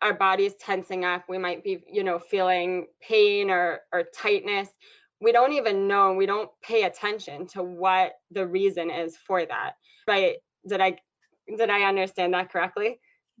our 0.00 0.14
bodies 0.14 0.54
tensing 0.60 1.04
up 1.04 1.24
we 1.28 1.38
might 1.38 1.64
be 1.64 1.82
you 1.90 2.04
know 2.04 2.18
feeling 2.18 2.86
pain 3.00 3.50
or 3.50 3.80
or 3.92 4.04
tightness 4.14 4.68
we 5.22 5.32
don't 5.32 5.52
even 5.52 5.86
know 5.86 6.12
we 6.12 6.26
don't 6.26 6.50
pay 6.62 6.82
attention 6.82 7.46
to 7.46 7.62
what 7.62 8.14
the 8.32 8.46
reason 8.46 8.90
is 8.90 9.16
for 9.16 9.46
that 9.46 9.74
right? 10.08 10.36
Did 10.68 10.80
i 10.80 10.96
did 11.56 11.70
i 11.70 11.82
understand 11.82 12.34
that 12.34 12.50
correctly? 12.50 12.98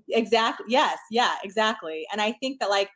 Exactly 0.08 0.66
yes 0.68 0.98
yeah 1.10 1.34
exactly 1.44 2.06
and 2.12 2.20
i 2.20 2.32
think 2.32 2.60
that 2.60 2.70
like 2.70 2.90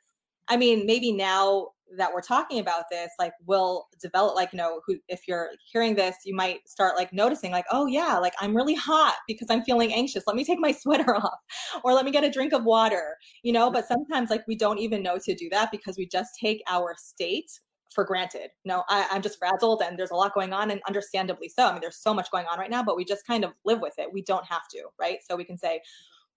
i 0.48 0.56
mean 0.56 0.86
maybe 0.86 1.12
now 1.12 1.68
that 1.96 2.12
we're 2.12 2.20
talking 2.20 2.58
about 2.58 2.84
this 2.90 3.10
like 3.18 3.32
will 3.46 3.86
develop 4.00 4.34
like 4.34 4.52
you 4.52 4.56
know 4.56 4.80
who 4.86 4.96
if 5.08 5.28
you're 5.28 5.50
hearing 5.70 5.94
this 5.94 6.16
you 6.24 6.34
might 6.34 6.66
start 6.68 6.96
like 6.96 7.12
noticing 7.12 7.52
like 7.52 7.64
oh 7.70 7.86
yeah 7.86 8.18
like 8.18 8.32
i'm 8.40 8.56
really 8.56 8.74
hot 8.74 9.14
because 9.28 9.46
i'm 9.50 9.62
feeling 9.62 9.92
anxious. 9.94 10.24
Let 10.26 10.36
me 10.36 10.44
take 10.44 10.58
my 10.58 10.72
sweater 10.82 11.14
off 11.14 11.38
or 11.84 11.92
let 11.92 12.04
me 12.04 12.10
get 12.10 12.24
a 12.24 12.30
drink 12.30 12.52
of 12.52 12.64
water 12.64 13.16
you 13.42 13.52
know? 13.52 13.70
But 13.70 13.86
sometimes 13.86 14.30
like 14.30 14.46
we 14.48 14.56
don't 14.56 14.78
even 14.78 15.02
know 15.02 15.18
to 15.18 15.34
do 15.34 15.48
that 15.50 15.70
because 15.70 15.96
we 15.96 16.06
just 16.06 16.30
take 16.40 16.62
our 16.68 16.94
state 16.98 17.50
for 17.96 18.04
granted 18.04 18.50
no 18.64 18.84
I, 18.88 19.08
i'm 19.10 19.22
just 19.22 19.38
frazzled 19.38 19.82
and 19.82 19.98
there's 19.98 20.12
a 20.12 20.14
lot 20.14 20.34
going 20.34 20.52
on 20.52 20.70
and 20.70 20.80
understandably 20.86 21.48
so 21.48 21.66
i 21.66 21.72
mean 21.72 21.80
there's 21.80 21.98
so 21.98 22.14
much 22.14 22.30
going 22.30 22.46
on 22.46 22.58
right 22.58 22.70
now 22.70 22.82
but 22.82 22.96
we 22.96 23.04
just 23.04 23.26
kind 23.26 23.44
of 23.44 23.52
live 23.64 23.80
with 23.80 23.94
it 23.98 24.12
we 24.12 24.22
don't 24.22 24.44
have 24.44 24.68
to 24.68 24.84
right 25.00 25.18
so 25.28 25.34
we 25.34 25.44
can 25.44 25.56
say 25.56 25.80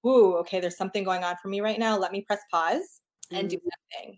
ooh 0.08 0.38
okay 0.38 0.60
there's 0.60 0.78
something 0.78 1.04
going 1.04 1.24
on 1.24 1.36
for 1.42 1.50
me 1.50 1.62
right 1.62 1.78
now 1.78 1.98
let 1.98 2.12
me 2.12 2.22
press 2.22 2.40
pause 2.50 3.02
and 3.32 3.50
do 3.50 3.58
mm. 3.58 3.62
something 4.00 4.18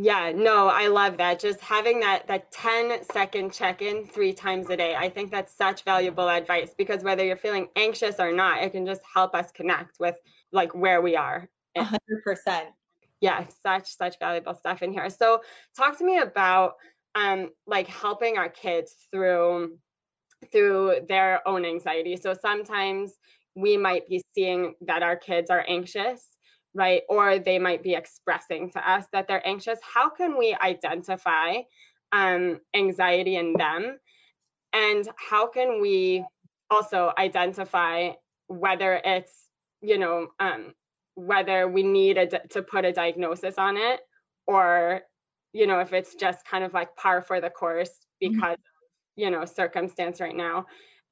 yeah, 0.00 0.30
no, 0.32 0.68
I 0.68 0.86
love 0.86 1.16
that. 1.16 1.40
Just 1.40 1.60
having 1.60 1.98
that 2.00 2.24
that 2.28 2.52
10 2.52 3.02
second 3.02 3.52
check-in 3.52 4.06
3 4.06 4.32
times 4.32 4.70
a 4.70 4.76
day. 4.76 4.94
I 4.94 5.08
think 5.08 5.32
that's 5.32 5.52
such 5.52 5.82
valuable 5.82 6.28
advice 6.28 6.70
because 6.78 7.02
whether 7.02 7.24
you're 7.24 7.36
feeling 7.36 7.66
anxious 7.74 8.20
or 8.20 8.30
not, 8.30 8.62
it 8.62 8.70
can 8.70 8.86
just 8.86 9.00
help 9.12 9.34
us 9.34 9.50
connect 9.50 9.98
with 9.98 10.14
like 10.52 10.72
where 10.72 11.02
we 11.02 11.16
are. 11.16 11.48
100%. 11.76 11.98
Yeah, 13.20 13.46
such 13.66 13.96
such 13.96 14.18
valuable 14.18 14.54
stuff 14.54 14.82
in 14.82 14.92
here. 14.92 15.10
So, 15.10 15.42
talk 15.76 15.98
to 15.98 16.04
me 16.04 16.18
about 16.18 16.74
um 17.14 17.50
like 17.66 17.88
helping 17.88 18.38
our 18.38 18.48
kids 18.48 18.94
through 19.10 19.78
through 20.52 21.00
their 21.08 21.46
own 21.48 21.64
anxiety. 21.64 22.16
So 22.16 22.34
sometimes 22.34 23.14
we 23.56 23.76
might 23.76 24.08
be 24.08 24.22
seeing 24.34 24.74
that 24.82 25.02
our 25.02 25.16
kids 25.16 25.50
are 25.50 25.64
anxious 25.68 26.26
right? 26.74 27.02
Or 27.08 27.38
they 27.38 27.58
might 27.58 27.82
be 27.82 27.94
expressing 27.94 28.70
to 28.72 28.90
us 28.90 29.06
that 29.12 29.26
they're 29.26 29.46
anxious. 29.46 29.80
How 29.82 30.10
can 30.10 30.38
we 30.38 30.56
identify 30.62 31.56
um, 32.12 32.60
anxiety 32.74 33.36
in 33.36 33.54
them? 33.54 33.98
And 34.72 35.08
how 35.16 35.48
can 35.48 35.80
we 35.80 36.24
also 36.70 37.12
identify 37.18 38.12
whether 38.48 39.00
it's, 39.04 39.48
you 39.80 39.98
know, 39.98 40.28
um, 40.40 40.74
whether 41.18 41.66
we 41.66 41.82
need 41.82 42.16
a, 42.16 42.26
to 42.48 42.62
put 42.62 42.84
a 42.84 42.92
diagnosis 42.92 43.56
on 43.58 43.76
it 43.76 44.00
or, 44.46 45.00
you 45.52 45.66
know, 45.66 45.80
if 45.80 45.92
it's 45.92 46.14
just 46.14 46.46
kind 46.46 46.62
of 46.62 46.72
like 46.72 46.94
par 46.96 47.22
for 47.22 47.40
the 47.40 47.50
course 47.50 47.90
mm-hmm. 48.22 48.34
because, 48.34 48.56
mm-hmm. 48.56 49.22
you 49.22 49.30
know, 49.30 49.44
circumstance 49.44 50.20
right 50.20 50.36
now. 50.36 50.64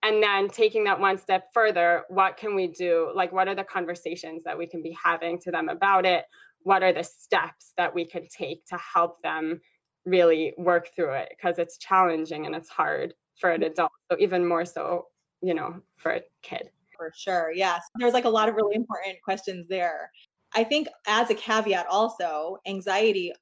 And 0.02 0.22
then 0.22 0.48
taking 0.48 0.84
that 0.84 1.00
one 1.00 1.18
step 1.18 1.48
further 1.52 2.04
what 2.08 2.36
can 2.36 2.54
we 2.54 2.68
do? 2.68 3.10
Like 3.14 3.32
what 3.32 3.48
are 3.48 3.54
the 3.54 3.64
conversations 3.64 4.44
that 4.44 4.56
we 4.56 4.66
can 4.66 4.82
be 4.82 4.96
having 5.02 5.40
to 5.40 5.50
them 5.50 5.68
about 5.68 6.06
it? 6.06 6.24
What 6.62 6.84
are 6.84 6.92
the 6.92 7.02
steps 7.02 7.72
that 7.76 7.92
we 7.92 8.04
can 8.04 8.28
take 8.28 8.64
to 8.66 8.76
help 8.76 9.20
them 9.22 9.60
really 10.04 10.54
work 10.56 10.90
through 10.94 11.14
it? 11.14 11.30
Because 11.30 11.58
it's 11.58 11.78
challenging 11.78 12.46
and 12.46 12.54
it's 12.54 12.68
hard 12.68 13.14
for 13.40 13.50
an 13.50 13.62
adult 13.62 13.90
so 14.10 14.16
even 14.18 14.46
more 14.46 14.64
so 14.64 15.06
you 15.42 15.54
know 15.54 15.80
for 15.96 16.12
a 16.12 16.20
kid 16.42 16.70
for 16.96 17.12
sure 17.16 17.52
yes 17.54 17.82
there's 17.98 18.12
like 18.12 18.24
a 18.24 18.28
lot 18.28 18.48
of 18.48 18.54
really 18.54 18.74
important 18.74 19.16
questions 19.22 19.66
there. 19.68 20.10
I 20.54 20.64
think 20.64 20.88
as 21.06 21.30
a 21.30 21.34
caveat 21.34 21.86
also 21.90 22.58
anxiety 22.66 23.32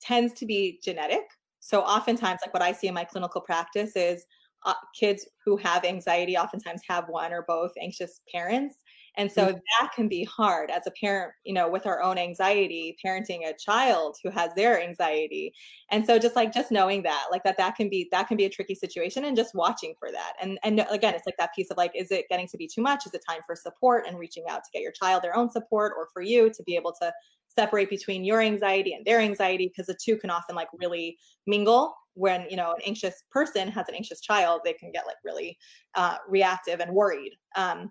tends 0.00 0.32
to 0.34 0.46
be 0.46 0.80
genetic 0.82 1.22
so 1.60 1.80
oftentimes 1.80 2.40
like 2.44 2.52
what 2.52 2.62
i 2.62 2.72
see 2.72 2.88
in 2.88 2.94
my 2.94 3.04
clinical 3.04 3.40
practice 3.40 3.92
is 3.96 4.26
uh, 4.66 4.74
kids 4.98 5.26
who 5.44 5.56
have 5.56 5.84
anxiety 5.84 6.36
oftentimes 6.36 6.80
have 6.88 7.08
one 7.08 7.32
or 7.32 7.44
both 7.46 7.72
anxious 7.80 8.20
parents 8.32 8.76
and 9.16 9.30
so 9.30 9.46
mm-hmm. 9.46 9.58
that 9.80 9.92
can 9.94 10.08
be 10.08 10.24
hard 10.24 10.70
as 10.70 10.82
a 10.86 10.90
parent 10.92 11.32
you 11.44 11.54
know 11.54 11.68
with 11.68 11.86
our 11.86 12.02
own 12.02 12.18
anxiety 12.18 12.96
parenting 13.04 13.48
a 13.48 13.54
child 13.54 14.16
who 14.22 14.30
has 14.30 14.50
their 14.54 14.80
anxiety. 14.82 15.52
And 15.90 16.04
so 16.04 16.18
just 16.18 16.36
like 16.36 16.52
just 16.52 16.70
knowing 16.70 17.02
that 17.02 17.26
like 17.30 17.44
that 17.44 17.56
that 17.58 17.76
can 17.76 17.88
be 17.88 18.08
that 18.10 18.28
can 18.28 18.36
be 18.36 18.44
a 18.44 18.50
tricky 18.50 18.74
situation 18.74 19.24
and 19.24 19.36
just 19.36 19.54
watching 19.54 19.94
for 19.98 20.10
that. 20.10 20.32
And 20.40 20.58
and 20.64 20.84
again 20.90 21.14
it's 21.14 21.26
like 21.26 21.36
that 21.38 21.54
piece 21.54 21.70
of 21.70 21.76
like 21.76 21.92
is 21.94 22.10
it 22.10 22.26
getting 22.28 22.48
to 22.48 22.56
be 22.56 22.68
too 22.68 22.82
much? 22.82 23.06
Is 23.06 23.14
it 23.14 23.22
time 23.28 23.40
for 23.46 23.56
support 23.56 24.04
and 24.06 24.18
reaching 24.18 24.44
out 24.48 24.64
to 24.64 24.70
get 24.72 24.82
your 24.82 24.92
child 24.92 25.22
their 25.22 25.36
own 25.36 25.50
support 25.50 25.92
or 25.96 26.08
for 26.12 26.22
you 26.22 26.50
to 26.50 26.62
be 26.64 26.76
able 26.76 26.92
to 27.00 27.12
separate 27.48 27.88
between 27.88 28.24
your 28.24 28.40
anxiety 28.40 28.94
and 28.94 29.04
their 29.04 29.20
anxiety? 29.20 29.68
Because 29.68 29.86
the 29.86 29.98
two 30.02 30.16
can 30.16 30.30
often 30.30 30.56
like 30.56 30.68
really 30.78 31.16
mingle 31.46 31.94
when 32.16 32.46
you 32.48 32.56
know 32.56 32.72
an 32.72 32.82
anxious 32.86 33.24
person 33.30 33.68
has 33.68 33.88
an 33.88 33.94
anxious 33.96 34.20
child 34.20 34.60
they 34.64 34.72
can 34.72 34.92
get 34.92 35.04
like 35.04 35.16
really 35.24 35.58
uh, 35.94 36.16
reactive 36.28 36.80
and 36.80 36.92
worried. 36.92 37.32
Um, 37.56 37.90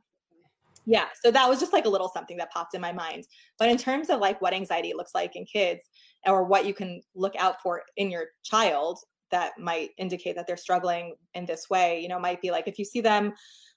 yeah 0.85 1.07
so 1.21 1.31
that 1.31 1.49
was 1.49 1.59
just 1.59 1.73
like 1.73 1.85
a 1.85 1.89
little 1.89 2.09
something 2.09 2.37
that 2.37 2.51
popped 2.51 2.75
in 2.75 2.81
my 2.81 2.91
mind. 2.91 3.25
But 3.57 3.69
in 3.69 3.77
terms 3.77 4.09
of 4.09 4.19
like 4.19 4.41
what 4.41 4.53
anxiety 4.53 4.93
looks 4.95 5.15
like 5.15 5.35
in 5.35 5.45
kids 5.45 5.83
or 6.25 6.43
what 6.43 6.65
you 6.65 6.73
can 6.73 7.01
look 7.15 7.35
out 7.37 7.61
for 7.61 7.83
in 7.97 8.09
your 8.09 8.25
child 8.43 8.99
that 9.31 9.53
might 9.59 9.89
indicate 9.97 10.35
that 10.35 10.45
they're 10.47 10.57
struggling 10.57 11.15
in 11.33 11.45
this 11.45 11.69
way 11.69 11.99
you 11.99 12.07
know 12.07 12.19
might 12.19 12.41
be 12.41 12.51
like 12.51 12.67
if 12.67 12.77
you 12.77 12.85
see 12.85 13.01
them 13.01 13.33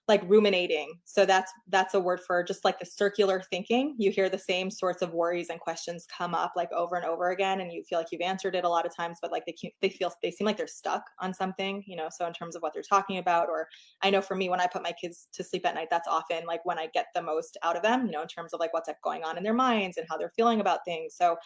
like 0.08 0.22
ruminating. 0.28 0.94
So 1.04 1.26
that's 1.26 1.52
that's 1.68 1.94
a 1.94 2.00
word 2.00 2.20
for 2.20 2.42
just 2.42 2.64
like 2.64 2.78
the 2.78 2.86
circular 2.86 3.42
thinking. 3.50 3.94
You 3.98 4.10
hear 4.10 4.28
the 4.28 4.38
same 4.38 4.70
sorts 4.70 5.02
of 5.02 5.12
worries 5.12 5.50
and 5.50 5.60
questions 5.60 6.06
come 6.06 6.34
up 6.34 6.52
like 6.56 6.72
over 6.72 6.96
and 6.96 7.04
over 7.04 7.30
again 7.30 7.60
and 7.60 7.72
you 7.72 7.82
feel 7.84 7.98
like 7.98 8.08
you've 8.12 8.20
answered 8.20 8.54
it 8.54 8.64
a 8.64 8.68
lot 8.68 8.86
of 8.86 8.94
times 8.94 9.18
but 9.20 9.32
like 9.32 9.44
they 9.46 9.72
they 9.82 9.88
feel 9.88 10.12
they 10.22 10.30
seem 10.30 10.46
like 10.46 10.56
they're 10.56 10.66
stuck 10.66 11.02
on 11.20 11.34
something 11.34 11.82
you 11.86 11.96
know 11.96 12.08
so 12.10 12.26
in 12.26 12.32
terms 12.32 12.54
of 12.54 12.62
what 12.62 12.72
they're 12.72 12.82
talking 12.82 13.18
about 13.18 13.48
or 13.48 13.68
i 14.02 14.10
know 14.10 14.20
for 14.20 14.34
me 14.34 14.48
when 14.48 14.60
i 14.60 14.66
put 14.66 14.82
my 14.82 14.92
kids 14.92 15.28
to 15.32 15.42
sleep 15.42 15.66
at 15.66 15.75
night 15.75 15.88
that's 15.90 16.08
often 16.08 16.44
like 16.46 16.64
when 16.64 16.78
i 16.78 16.88
get 16.94 17.06
the 17.14 17.22
most 17.22 17.56
out 17.62 17.76
of 17.76 17.82
them 17.82 18.06
you 18.06 18.12
know 18.12 18.22
in 18.22 18.28
terms 18.28 18.52
of 18.52 18.60
like 18.60 18.72
what's 18.72 18.88
going 19.02 19.25
on 19.25 19.36
in 19.36 19.42
their 19.42 19.54
minds 19.54 19.96
and 19.96 20.06
how 20.08 20.16
they're 20.16 20.32
feeling 20.36 20.60
about 20.60 20.80
things. 20.84 21.14
So 21.14 21.36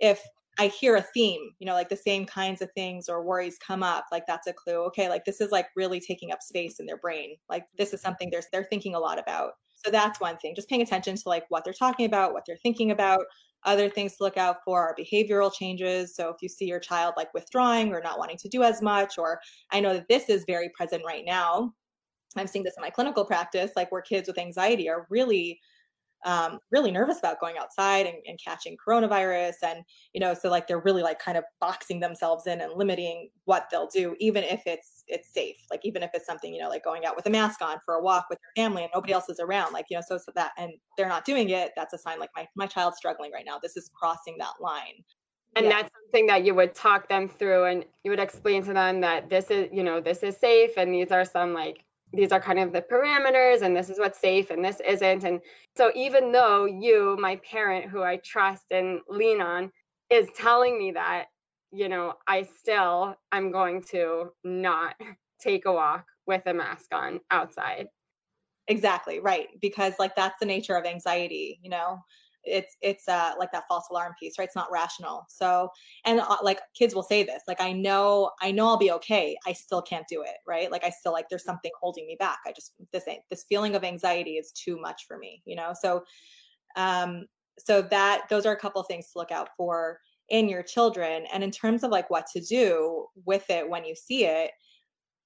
if 0.00 0.22
I 0.58 0.68
hear 0.68 0.94
a 0.96 1.02
theme, 1.02 1.50
you 1.58 1.66
know, 1.66 1.74
like 1.74 1.88
the 1.88 1.96
same 1.96 2.26
kinds 2.26 2.62
of 2.62 2.70
things 2.72 3.08
or 3.08 3.24
worries 3.24 3.58
come 3.58 3.82
up, 3.82 4.06
like 4.12 4.24
that's 4.26 4.46
a 4.46 4.52
clue. 4.52 4.84
Okay, 4.86 5.08
like 5.08 5.24
this 5.24 5.40
is 5.40 5.50
like 5.50 5.66
really 5.74 6.00
taking 6.00 6.30
up 6.30 6.42
space 6.42 6.78
in 6.78 6.86
their 6.86 6.96
brain. 6.98 7.36
Like 7.48 7.66
this 7.76 7.92
is 7.92 8.00
something 8.00 8.30
they're 8.30 8.42
they're 8.52 8.64
thinking 8.64 8.94
a 8.94 9.00
lot 9.00 9.18
about. 9.18 9.52
So 9.84 9.90
that's 9.90 10.20
one 10.20 10.36
thing. 10.38 10.54
Just 10.54 10.68
paying 10.68 10.82
attention 10.82 11.16
to 11.16 11.28
like 11.28 11.44
what 11.48 11.64
they're 11.64 11.72
talking 11.72 12.06
about, 12.06 12.32
what 12.32 12.44
they're 12.46 12.56
thinking 12.56 12.90
about. 12.90 13.24
Other 13.64 13.88
things 13.88 14.16
to 14.16 14.22
look 14.22 14.36
out 14.36 14.58
for 14.64 14.80
are 14.82 14.96
behavioral 14.98 15.52
changes. 15.52 16.14
So 16.14 16.28
if 16.28 16.36
you 16.40 16.48
see 16.48 16.66
your 16.66 16.80
child 16.80 17.14
like 17.16 17.32
withdrawing 17.34 17.92
or 17.92 18.00
not 18.00 18.18
wanting 18.18 18.36
to 18.38 18.48
do 18.48 18.62
as 18.62 18.82
much, 18.82 19.18
or 19.18 19.40
I 19.70 19.80
know 19.80 19.94
that 19.94 20.08
this 20.08 20.28
is 20.28 20.44
very 20.46 20.70
present 20.76 21.02
right 21.06 21.24
now. 21.26 21.72
I'm 22.36 22.46
seeing 22.46 22.64
this 22.64 22.74
in 22.76 22.82
my 22.82 22.90
clinical 22.90 23.24
practice, 23.24 23.72
like 23.76 23.90
where 23.90 24.02
kids 24.02 24.28
with 24.28 24.38
anxiety 24.38 24.88
are 24.88 25.06
really 25.08 25.60
um, 26.24 26.58
really 26.70 26.90
nervous 26.90 27.18
about 27.18 27.40
going 27.40 27.56
outside 27.58 28.06
and, 28.06 28.16
and, 28.26 28.38
catching 28.42 28.76
coronavirus. 28.76 29.54
And 29.62 29.84
you 30.12 30.20
know 30.20 30.34
so 30.34 30.50
like 30.50 30.66
they're 30.66 30.80
really 30.80 31.02
like 31.02 31.18
kind 31.18 31.38
of 31.38 31.44
boxing 31.60 32.00
themselves 32.00 32.46
in 32.46 32.60
and 32.60 32.72
limiting 32.74 33.30
what 33.44 33.68
they'll 33.70 33.88
do 33.88 34.16
even 34.20 34.42
if 34.44 34.62
it's 34.66 35.04
it's 35.06 35.32
safe. 35.32 35.56
Like 35.70 35.80
even 35.84 36.02
if 36.02 36.10
it's 36.14 36.26
something 36.26 36.52
you 36.52 36.60
know 36.60 36.68
like 36.68 36.84
going 36.84 37.04
out 37.04 37.16
with 37.16 37.26
a 37.26 37.30
mask 37.30 37.62
on 37.62 37.78
for 37.84 37.94
a 37.94 38.02
walk 38.02 38.26
with 38.30 38.38
your 38.42 38.64
family 38.64 38.82
and 38.82 38.90
nobody 38.94 39.12
else 39.12 39.28
is 39.28 39.40
around 39.40 39.72
like 39.72 39.86
you 39.90 39.96
know 39.96 40.02
so, 40.06 40.18
so 40.18 40.32
that 40.34 40.52
and 40.56 40.72
they're 40.96 41.08
not 41.08 41.24
doing 41.24 41.50
it 41.50 41.72
that's 41.76 41.92
a 41.92 41.98
sign 41.98 42.18
like 42.18 42.30
my, 42.36 42.46
my 42.56 42.66
child's 42.66 42.96
struggling 42.96 43.30
right 43.32 43.44
now. 43.46 43.58
This 43.58 43.76
is 43.76 43.90
crossing 43.94 44.36
that 44.38 44.54
line. 44.60 45.04
And 45.56 45.66
yeah. 45.66 45.72
that's 45.72 45.90
something 46.02 46.26
that 46.26 46.44
you 46.44 46.54
would 46.54 46.74
talk 46.74 47.08
them 47.08 47.28
through 47.28 47.64
and 47.64 47.84
you 48.02 48.10
would 48.10 48.18
explain 48.18 48.64
to 48.64 48.72
them 48.72 49.00
that 49.02 49.30
this 49.30 49.50
is 49.50 49.68
you 49.72 49.84
know 49.84 50.00
this 50.00 50.22
is 50.22 50.36
safe 50.36 50.72
and 50.76 50.92
these 50.92 51.12
are 51.12 51.24
some 51.24 51.52
like 51.54 51.83
these 52.14 52.32
are 52.32 52.40
kind 52.40 52.58
of 52.58 52.72
the 52.72 52.82
parameters 52.82 53.62
and 53.62 53.76
this 53.76 53.90
is 53.90 53.98
what's 53.98 54.20
safe 54.20 54.50
and 54.50 54.64
this 54.64 54.80
isn't 54.86 55.24
and 55.24 55.40
so 55.76 55.90
even 55.94 56.32
though 56.32 56.64
you 56.64 57.16
my 57.20 57.36
parent 57.36 57.90
who 57.90 58.02
i 58.02 58.16
trust 58.24 58.64
and 58.70 59.00
lean 59.08 59.40
on 59.40 59.70
is 60.10 60.28
telling 60.36 60.78
me 60.78 60.92
that 60.92 61.26
you 61.72 61.88
know 61.88 62.14
i 62.26 62.42
still 62.42 63.14
i'm 63.32 63.50
going 63.50 63.82
to 63.82 64.30
not 64.44 64.94
take 65.40 65.66
a 65.66 65.72
walk 65.72 66.06
with 66.26 66.42
a 66.46 66.54
mask 66.54 66.86
on 66.92 67.20
outside. 67.30 67.86
Exactly 68.66 69.20
right 69.20 69.48
because 69.60 69.92
like 69.98 70.16
that's 70.16 70.38
the 70.40 70.46
nature 70.46 70.74
of 70.74 70.86
anxiety 70.86 71.60
you 71.62 71.68
know 71.68 71.98
it's 72.46 72.76
it's 72.82 73.08
uh 73.08 73.32
like 73.38 73.52
that 73.52 73.64
false 73.68 73.86
alarm 73.90 74.14
piece 74.18 74.38
right? 74.38 74.46
It's 74.46 74.56
not 74.56 74.70
rational. 74.70 75.26
So 75.28 75.70
and 76.04 76.20
uh, 76.20 76.36
like 76.42 76.60
kids 76.74 76.94
will 76.94 77.02
say 77.02 77.22
this 77.22 77.42
like 77.48 77.60
i 77.60 77.72
know 77.72 78.30
i 78.40 78.50
know 78.50 78.66
i'll 78.68 78.76
be 78.76 78.92
okay. 78.92 79.36
I 79.46 79.52
still 79.52 79.82
can't 79.82 80.06
do 80.08 80.22
it 80.22 80.36
right? 80.46 80.70
Like 80.70 80.84
i 80.84 80.90
still 80.90 81.12
like 81.12 81.28
there's 81.28 81.44
something 81.44 81.70
holding 81.80 82.06
me 82.06 82.16
back. 82.18 82.38
I 82.46 82.52
just 82.52 82.74
this 82.92 83.04
this 83.30 83.44
feeling 83.48 83.74
of 83.74 83.84
anxiety 83.84 84.32
is 84.32 84.52
too 84.52 84.80
much 84.80 85.06
for 85.06 85.18
me 85.18 85.42
you 85.44 85.56
know? 85.56 85.72
So 85.80 86.04
um 86.76 87.26
so 87.58 87.82
that 87.82 88.22
those 88.30 88.46
are 88.46 88.52
a 88.52 88.58
couple 88.58 88.82
things 88.82 89.12
to 89.12 89.18
look 89.18 89.30
out 89.30 89.50
for 89.56 89.98
in 90.28 90.48
your 90.48 90.62
children. 90.62 91.26
And 91.32 91.44
in 91.44 91.50
terms 91.50 91.82
of 91.82 91.90
like 91.90 92.10
what 92.10 92.26
to 92.32 92.40
do 92.40 93.06
with 93.24 93.48
it 93.50 93.68
when 93.68 93.84
you 93.84 93.94
see 93.94 94.24
it 94.24 94.52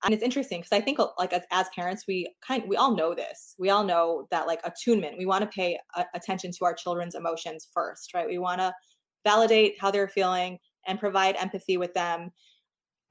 and 0.04 0.14
it's 0.14 0.22
interesting 0.22 0.60
because 0.60 0.76
i 0.76 0.80
think 0.80 0.98
uh, 0.98 1.06
like 1.18 1.32
as, 1.32 1.42
as 1.50 1.66
parents 1.74 2.04
we 2.06 2.32
kind 2.46 2.64
we 2.66 2.76
all 2.76 2.94
know 2.96 3.14
this. 3.14 3.54
We 3.58 3.70
all 3.70 3.84
know 3.84 4.26
that 4.30 4.46
like 4.46 4.60
attunement 4.64 5.18
we 5.18 5.26
want 5.26 5.42
to 5.42 5.48
pay 5.48 5.78
a, 5.96 6.04
attention 6.14 6.52
to 6.52 6.64
our 6.64 6.74
children's 6.74 7.14
emotions 7.14 7.68
first 7.72 8.14
right? 8.14 8.26
We 8.26 8.38
want 8.38 8.60
to 8.60 8.72
validate 9.24 9.76
how 9.80 9.90
they're 9.90 10.08
feeling 10.08 10.58
and 10.86 10.98
provide 10.98 11.36
empathy 11.36 11.76
with 11.76 11.92
them. 11.94 12.30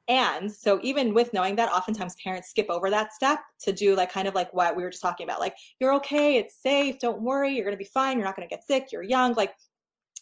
And 0.08 0.50
so 0.52 0.80
even 0.84 1.14
with 1.14 1.34
knowing 1.34 1.58
that 1.58 1.72
oftentimes 1.72 2.16
parents 2.24 2.50
skip 2.50 2.68
over 2.70 2.90
that 2.90 3.14
step 3.14 3.40
to 3.64 3.74
do 3.74 3.96
like 3.96 4.12
kind 4.12 4.28
of 4.28 4.36
like 4.36 4.54
what 4.54 4.76
we 4.76 4.84
were 4.84 4.90
just 4.90 5.02
talking 5.02 5.26
about 5.26 5.42
like 5.42 5.56
you're 5.80 5.94
okay 5.96 6.38
it's 6.38 6.62
safe 6.62 6.98
don't 7.00 7.22
worry 7.22 7.54
you're 7.54 7.66
going 7.66 7.78
to 7.78 7.78
be 7.78 7.90
fine 7.94 8.18
you're 8.18 8.26
not 8.26 8.36
going 8.36 8.48
to 8.48 8.54
get 8.54 8.66
sick 8.66 8.88
you're 8.92 9.04
young. 9.04 9.34
Like 9.34 9.54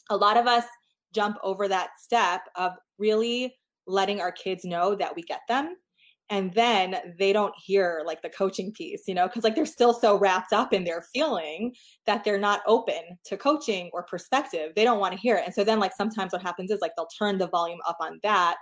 a 0.10 0.17
lot 0.17 0.38
of 0.38 0.48
us 0.48 0.65
jump 1.13 1.38
over 1.43 1.67
that 1.67 1.89
step 2.00 2.41
of 2.55 2.74
really 2.98 3.55
letting 3.88 4.19
our 4.19 4.31
kids 4.31 4.65
know 4.65 4.95
that 4.95 5.15
we 5.15 5.22
get 5.22 5.41
them 5.48 5.75
and 6.29 6.53
then 6.53 6.96
they 7.20 7.32
don't 7.32 7.53
hear 7.55 8.01
like 8.05 8.22
the 8.22 8.29
coaching 8.29 8.72
piece 8.72 9.03
you 9.08 9.13
know 9.13 9.27
because 9.27 9.44
like 9.44 9.55
they're 9.55 9.65
still 9.65 9.94
so 9.94 10.17
wrapped 10.17 10.53
up 10.53 10.74
in 10.74 10.84
their 10.84 11.03
feeling 11.13 11.74
that 12.05 12.24
they're 12.24 12.39
not 12.39 12.62
open 12.67 13.17
to 13.24 13.38
coaching 13.38 13.89
or 13.94 14.03
perspective. 14.03 14.72
They 14.75 14.84
don't 14.84 15.00
want 15.00 15.13
to 15.13 15.20
hear 15.20 15.38
it. 15.38 15.44
And 15.46 15.53
so 15.53 15.63
then 15.63 15.79
like 15.79 15.94
sometimes 15.94 16.34
what 16.34 16.41
happens 16.41 16.72
is 16.72 16.82
like 16.82 16.91
they'll 16.96 17.08
turn 17.08 17.38
the 17.38 17.48
volume 17.48 17.79
up 17.88 17.98
on 18.00 18.20
that 18.24 18.58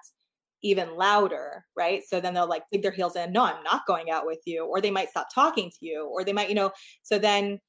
even 0.61 0.95
louder 0.95 1.65
right? 1.75 2.03
So 2.07 2.19
then 2.19 2.33
they'll 2.33 2.47
like 2.47 2.63
dig 2.71 2.81
their 2.81 2.91
heels 2.91 3.15
in 3.15 3.31
no 3.31 3.43
i'm 3.43 3.63
not 3.63 3.85
going 3.85 4.11
out 4.11 4.25
with 4.25 4.39
you 4.45 4.65
or 4.65 4.81
they 4.81 4.91
might 4.91 5.09
stop 5.09 5.27
talking 5.33 5.69
to 5.69 5.85
you 5.85 6.07
or 6.07 6.23
they 6.23 6.33
might 6.33 6.49
you 6.49 6.55
know 6.55 6.71
so 7.01 7.19
then 7.19 7.59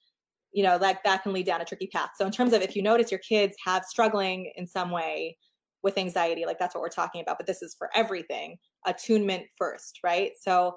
you 0.52 0.62
know 0.62 0.76
like 0.76 1.02
that 1.04 1.22
can 1.22 1.32
lead 1.32 1.46
down 1.46 1.60
a 1.60 1.64
tricky 1.64 1.88
path. 1.88 2.10
So 2.16 2.24
in 2.26 2.32
terms 2.32 2.52
of 2.52 2.62
if 2.62 2.74
you 2.76 2.82
notice 2.82 3.10
your 3.10 3.20
kids 3.20 3.56
have 3.64 3.84
struggling 3.84 4.52
in 4.56 4.66
some 4.66 4.90
way 4.90 5.36
with 5.84 5.98
anxiety 5.98 6.46
like 6.46 6.58
that's 6.58 6.74
what 6.74 6.80
we're 6.80 6.88
talking 6.88 7.20
about 7.20 7.36
but 7.38 7.46
this 7.46 7.62
is 7.62 7.76
for 7.78 7.90
everything 7.94 8.56
attunement 8.86 9.44
first 9.56 10.00
right? 10.02 10.32
So 10.40 10.76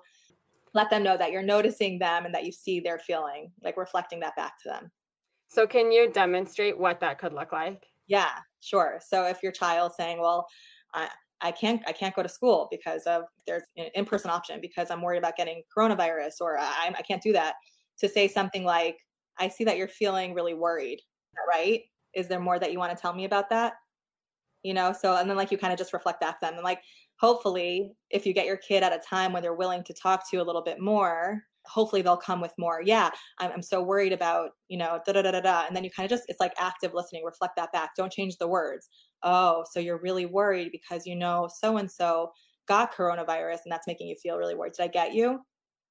let 0.73 0.89
them 0.89 1.01
know 1.01 1.17
that 1.17 1.31
you're 1.31 1.41
noticing 1.41 1.97
them 1.97 2.25
and 2.25 2.35
that 2.35 2.45
you 2.45 2.51
see 2.51 2.79
their 2.79 2.99
feeling 2.99 3.49
like 3.63 3.77
reflecting 3.77 4.19
that 4.19 4.35
back 4.35 4.61
to 4.61 4.69
them. 4.69 4.91
So 5.47 5.65
can 5.65 5.91
you 5.91 6.11
demonstrate 6.11 6.77
what 6.77 6.99
that 6.99 7.17
could 7.17 7.33
look 7.33 7.53
like? 7.53 7.83
Yeah 8.07 8.31
sure. 8.59 8.99
So 9.05 9.25
if 9.25 9.41
your 9.41 9.53
child's 9.53 9.95
saying 9.95 10.19
well 10.19 10.45
I, 10.93 11.09
I 11.39 11.51
can't 11.51 11.81
I 11.87 11.93
can't 11.93 12.15
go 12.15 12.21
to 12.21 12.29
school 12.29 12.67
because 12.69 13.03
of 13.03 13.23
there's 13.47 13.63
an 13.77 13.87
in-person 13.95 14.29
option 14.29 14.59
because 14.61 14.91
I'm 14.91 15.01
worried 15.01 15.19
about 15.19 15.37
getting 15.37 15.63
coronavirus 15.75 16.41
or 16.41 16.59
I, 16.59 16.93
I 16.97 17.01
can't 17.01 17.23
do 17.23 17.31
that 17.33 17.55
to 17.99 18.09
say 18.09 18.27
something 18.27 18.65
like 18.65 18.97
I 19.39 19.47
see 19.47 19.63
that 19.63 19.77
you're 19.77 19.87
feeling 19.87 20.33
really 20.33 20.53
worried 20.53 20.99
right? 21.47 21.81
Is 22.13 22.27
there 22.27 22.39
more 22.39 22.59
that 22.59 22.71
you 22.71 22.79
want 22.79 22.95
to 22.95 23.01
tell 23.01 23.13
me 23.13 23.25
about 23.25 23.49
that 23.51 23.73
you 24.67 24.73
know? 24.73 24.93
So 24.93 25.15
and 25.15 25.29
then 25.29 25.37
like 25.37 25.51
you 25.51 25.57
kind 25.57 25.73
of 25.73 25.79
just 25.79 25.93
reflect 25.93 26.19
back 26.19 26.41
them 26.41 26.55
and 26.55 26.63
like 26.63 26.81
hopefully 27.19 27.93
if 28.09 28.25
you 28.25 28.33
get 28.33 28.45
your 28.45 28.57
kid 28.57 28.83
at 28.83 28.93
a 28.93 28.99
time 28.99 29.33
when 29.33 29.41
they're 29.41 29.53
willing 29.55 29.83
to 29.85 29.93
talk 29.93 30.29
to 30.29 30.37
you 30.37 30.41
a 30.41 30.45
little 30.45 30.63
bit 30.63 30.79
more 30.79 31.43
hopefully 31.65 32.01
they'll 32.01 32.15
come 32.15 32.39
with 32.39 32.53
more 32.57 32.81
yeah 32.81 33.09
i'm, 33.39 33.51
I'm 33.51 33.61
so 33.61 33.83
worried 33.83 34.13
about 34.13 34.51
you 34.69 34.77
know 34.77 35.01
da 35.05 35.11
da 35.11 35.21
da 35.21 35.31
da 35.31 35.41
da 35.41 35.65
and 35.67 35.75
then 35.75 35.83
you 35.83 35.89
kind 35.91 36.05
of 36.05 36.09
just 36.09 36.29
it's 36.29 36.39
like 36.39 36.53
active 36.57 36.93
listening 36.93 37.23
reflect 37.25 37.57
that 37.57 37.73
back 37.73 37.91
don't 37.95 38.11
change 38.11 38.37
the 38.37 38.47
words. 38.47 38.89
Oh 39.23 39.65
so 39.71 39.79
you're 39.79 39.99
really 39.99 40.25
worried 40.25 40.71
because 40.71 41.05
you 41.05 41.15
know 41.15 41.49
so 41.53 41.77
and 41.77 41.89
so 41.89 42.31
got 42.67 42.93
coronavirus 42.93 43.59
and 43.65 43.71
that's 43.71 43.87
making 43.87 44.07
you 44.07 44.15
feel 44.21 44.37
really 44.37 44.55
worried. 44.55 44.73
Did 44.73 44.83
i 44.83 44.87
get 44.87 45.13
you? 45.13 45.39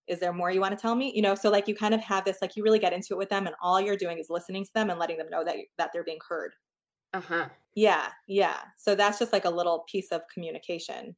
Is 0.06 0.20
there 0.20 0.32
more 0.32 0.50
you 0.50 0.60
want 0.60 0.76
to 0.76 0.80
tell 0.80 0.94
me? 0.94 1.12
You 1.16 1.22
know? 1.22 1.34
So 1.34 1.50
like 1.50 1.66
you 1.66 1.74
kind 1.74 1.94
of 1.94 2.00
have 2.00 2.24
this 2.24 2.38
like 2.40 2.54
you 2.54 2.62
really 2.62 2.78
get 2.78 2.92
into 2.92 3.14
it 3.14 3.18
with 3.18 3.30
them 3.30 3.46
and 3.46 3.56
all 3.60 3.80
you're 3.80 3.96
doing 3.96 4.18
is 4.18 4.30
listening 4.30 4.64
to 4.64 4.70
them 4.74 4.90
and 4.90 4.98
letting 4.98 5.18
them 5.18 5.30
know 5.30 5.44
that 5.44 5.56
that 5.78 5.90
they're 5.92 6.04
being 6.04 6.20
heard 6.28 6.52
uh-huh. 7.16 7.48
Yeah 7.74 8.08
yeah. 8.28 8.58
So 8.76 8.94
that's 8.94 9.18
just 9.18 9.32
like 9.32 9.44
a 9.44 9.50
little 9.50 9.84
piece 9.90 10.12
of 10.12 10.22
communication. 10.32 11.16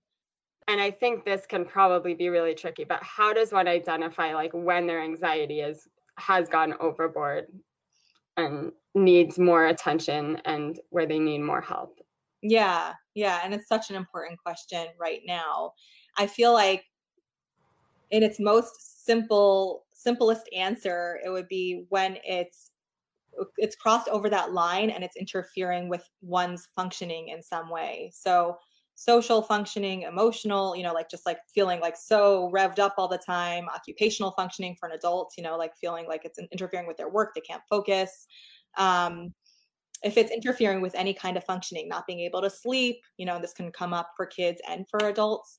And 0.68 0.80
i 0.80 0.90
think 0.90 1.24
this 1.24 1.46
can 1.46 1.64
probably 1.64 2.14
be 2.14 2.28
really 2.28 2.54
tricky 2.54 2.84
but 2.84 3.02
how 3.02 3.32
does 3.32 3.52
one 3.52 3.66
identify 3.66 4.34
like 4.34 4.50
when 4.52 4.86
their 4.86 5.00
anxiety 5.02 5.60
is 5.60 5.88
has 6.18 6.48
gone 6.48 6.74
overboard 6.78 7.46
and 8.36 8.72
needs 8.94 9.38
more 9.38 9.68
attention 9.68 10.36
and 10.44 10.78
where 10.90 11.06
they 11.06 11.18
need 11.18 11.38
more 11.38 11.62
help? 11.62 11.98
Yeah 12.42 12.92
yeah 13.14 13.40
and 13.42 13.54
it's 13.54 13.66
such 13.68 13.90
an 13.90 13.96
important 13.96 14.38
question 14.38 14.86
right 15.00 15.22
now. 15.26 15.72
I 16.18 16.26
feel 16.26 16.52
like 16.52 16.84
in 18.10 18.22
its 18.22 18.38
most 18.38 19.06
simple 19.06 19.86
simplest 19.92 20.48
answer 20.54 21.18
it 21.24 21.30
would 21.30 21.48
be 21.48 21.84
when 21.88 22.18
it's 22.24 22.72
it's 23.56 23.76
crossed 23.76 24.08
over 24.08 24.28
that 24.28 24.52
line 24.52 24.90
and 24.90 25.04
it's 25.04 25.16
interfering 25.16 25.88
with 25.88 26.08
one's 26.20 26.68
functioning 26.76 27.28
in 27.28 27.42
some 27.42 27.70
way 27.70 28.10
so 28.14 28.56
social 28.94 29.42
functioning 29.42 30.02
emotional 30.02 30.74
you 30.74 30.82
know 30.82 30.92
like 30.92 31.08
just 31.08 31.24
like 31.24 31.38
feeling 31.54 31.80
like 31.80 31.96
so 31.96 32.50
revved 32.52 32.80
up 32.80 32.94
all 32.98 33.06
the 33.06 33.16
time 33.16 33.68
occupational 33.72 34.32
functioning 34.32 34.74
for 34.78 34.88
an 34.88 34.94
adult 34.96 35.32
you 35.38 35.44
know 35.44 35.56
like 35.56 35.72
feeling 35.80 36.04
like 36.08 36.24
it's 36.24 36.40
interfering 36.50 36.84
with 36.84 36.96
their 36.96 37.08
work 37.08 37.30
they 37.32 37.40
can't 37.40 37.62
focus 37.70 38.26
um 38.76 39.32
if 40.02 40.16
it's 40.16 40.32
interfering 40.32 40.80
with 40.80 40.96
any 40.96 41.14
kind 41.14 41.36
of 41.36 41.44
functioning 41.44 41.88
not 41.88 42.08
being 42.08 42.18
able 42.18 42.42
to 42.42 42.50
sleep 42.50 42.96
you 43.18 43.24
know 43.24 43.38
this 43.38 43.52
can 43.52 43.70
come 43.70 43.94
up 43.94 44.10
for 44.16 44.26
kids 44.26 44.60
and 44.68 44.84
for 44.90 45.06
adults 45.06 45.58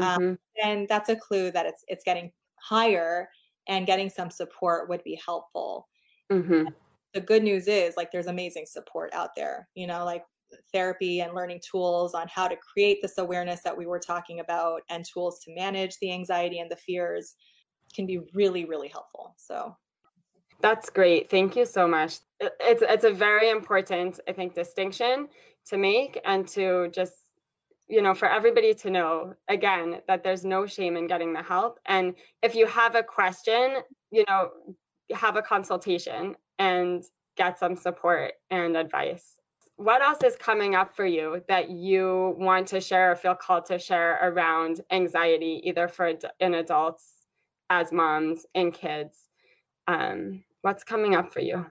um, 0.00 0.18
mm-hmm. 0.18 0.68
and 0.68 0.88
that's 0.88 1.10
a 1.10 1.16
clue 1.16 1.50
that 1.50 1.66
it's 1.66 1.84
it's 1.88 2.04
getting 2.04 2.32
higher 2.54 3.28
and 3.68 3.86
getting 3.86 4.08
some 4.08 4.30
support 4.30 4.88
would 4.88 5.04
be 5.04 5.20
helpful 5.22 5.88
mm-hmm. 6.32 6.68
The 7.14 7.20
good 7.20 7.42
news 7.42 7.68
is 7.68 7.96
like 7.96 8.10
there's 8.10 8.26
amazing 8.26 8.64
support 8.66 9.12
out 9.12 9.30
there 9.36 9.68
you 9.74 9.86
know 9.86 10.04
like 10.04 10.24
therapy 10.72 11.20
and 11.20 11.34
learning 11.34 11.60
tools 11.68 12.14
on 12.14 12.26
how 12.28 12.48
to 12.48 12.56
create 12.56 12.98
this 13.02 13.18
awareness 13.18 13.60
that 13.62 13.76
we 13.76 13.86
were 13.86 13.98
talking 13.98 14.40
about 14.40 14.80
and 14.88 15.04
tools 15.04 15.40
to 15.40 15.54
manage 15.54 15.96
the 16.00 16.12
anxiety 16.12 16.58
and 16.60 16.70
the 16.70 16.76
fears 16.76 17.34
can 17.94 18.06
be 18.06 18.20
really 18.34 18.64
really 18.64 18.88
helpful 18.88 19.34
so. 19.36 19.76
That's 20.60 20.90
great. 20.90 21.30
Thank 21.30 21.54
you 21.54 21.64
so 21.64 21.86
much. 21.86 22.18
It's 22.40 22.82
it's 22.82 23.04
a 23.04 23.12
very 23.12 23.50
important 23.50 24.18
i 24.28 24.32
think 24.32 24.54
distinction 24.54 25.28
to 25.66 25.76
make 25.76 26.20
and 26.24 26.48
to 26.48 26.88
just 26.92 27.12
you 27.88 28.02
know 28.02 28.14
for 28.14 28.28
everybody 28.28 28.74
to 28.74 28.90
know 28.90 29.34
again 29.48 30.00
that 30.08 30.22
there's 30.24 30.44
no 30.44 30.66
shame 30.66 30.96
in 30.96 31.06
getting 31.06 31.32
the 31.32 31.42
help. 31.42 31.78
And 31.86 32.14
if 32.42 32.54
you 32.54 32.66
have 32.66 32.94
a 32.96 33.02
question 33.02 33.76
you 34.10 34.24
know 34.28 34.50
have 35.14 35.36
a 35.36 35.42
consultation 35.42 36.34
and 36.58 37.04
get 37.36 37.58
some 37.58 37.76
support 37.76 38.32
and 38.50 38.76
advice 38.76 39.38
what 39.76 40.02
else 40.02 40.18
is 40.24 40.34
coming 40.34 40.74
up 40.74 40.94
for 40.94 41.06
you 41.06 41.40
that 41.46 41.70
you 41.70 42.34
want 42.36 42.66
to 42.66 42.80
share 42.80 43.12
or 43.12 43.16
feel 43.16 43.36
called 43.36 43.64
to 43.64 43.78
share 43.78 44.18
around 44.28 44.80
anxiety 44.90 45.62
either 45.64 45.86
for 45.86 46.12
in 46.40 46.54
adults 46.54 47.26
as 47.70 47.92
moms 47.92 48.44
and 48.56 48.74
kids 48.74 49.28
um, 49.86 50.42
what's 50.62 50.82
coming 50.82 51.14
up 51.14 51.32
for 51.32 51.40
you 51.40 51.64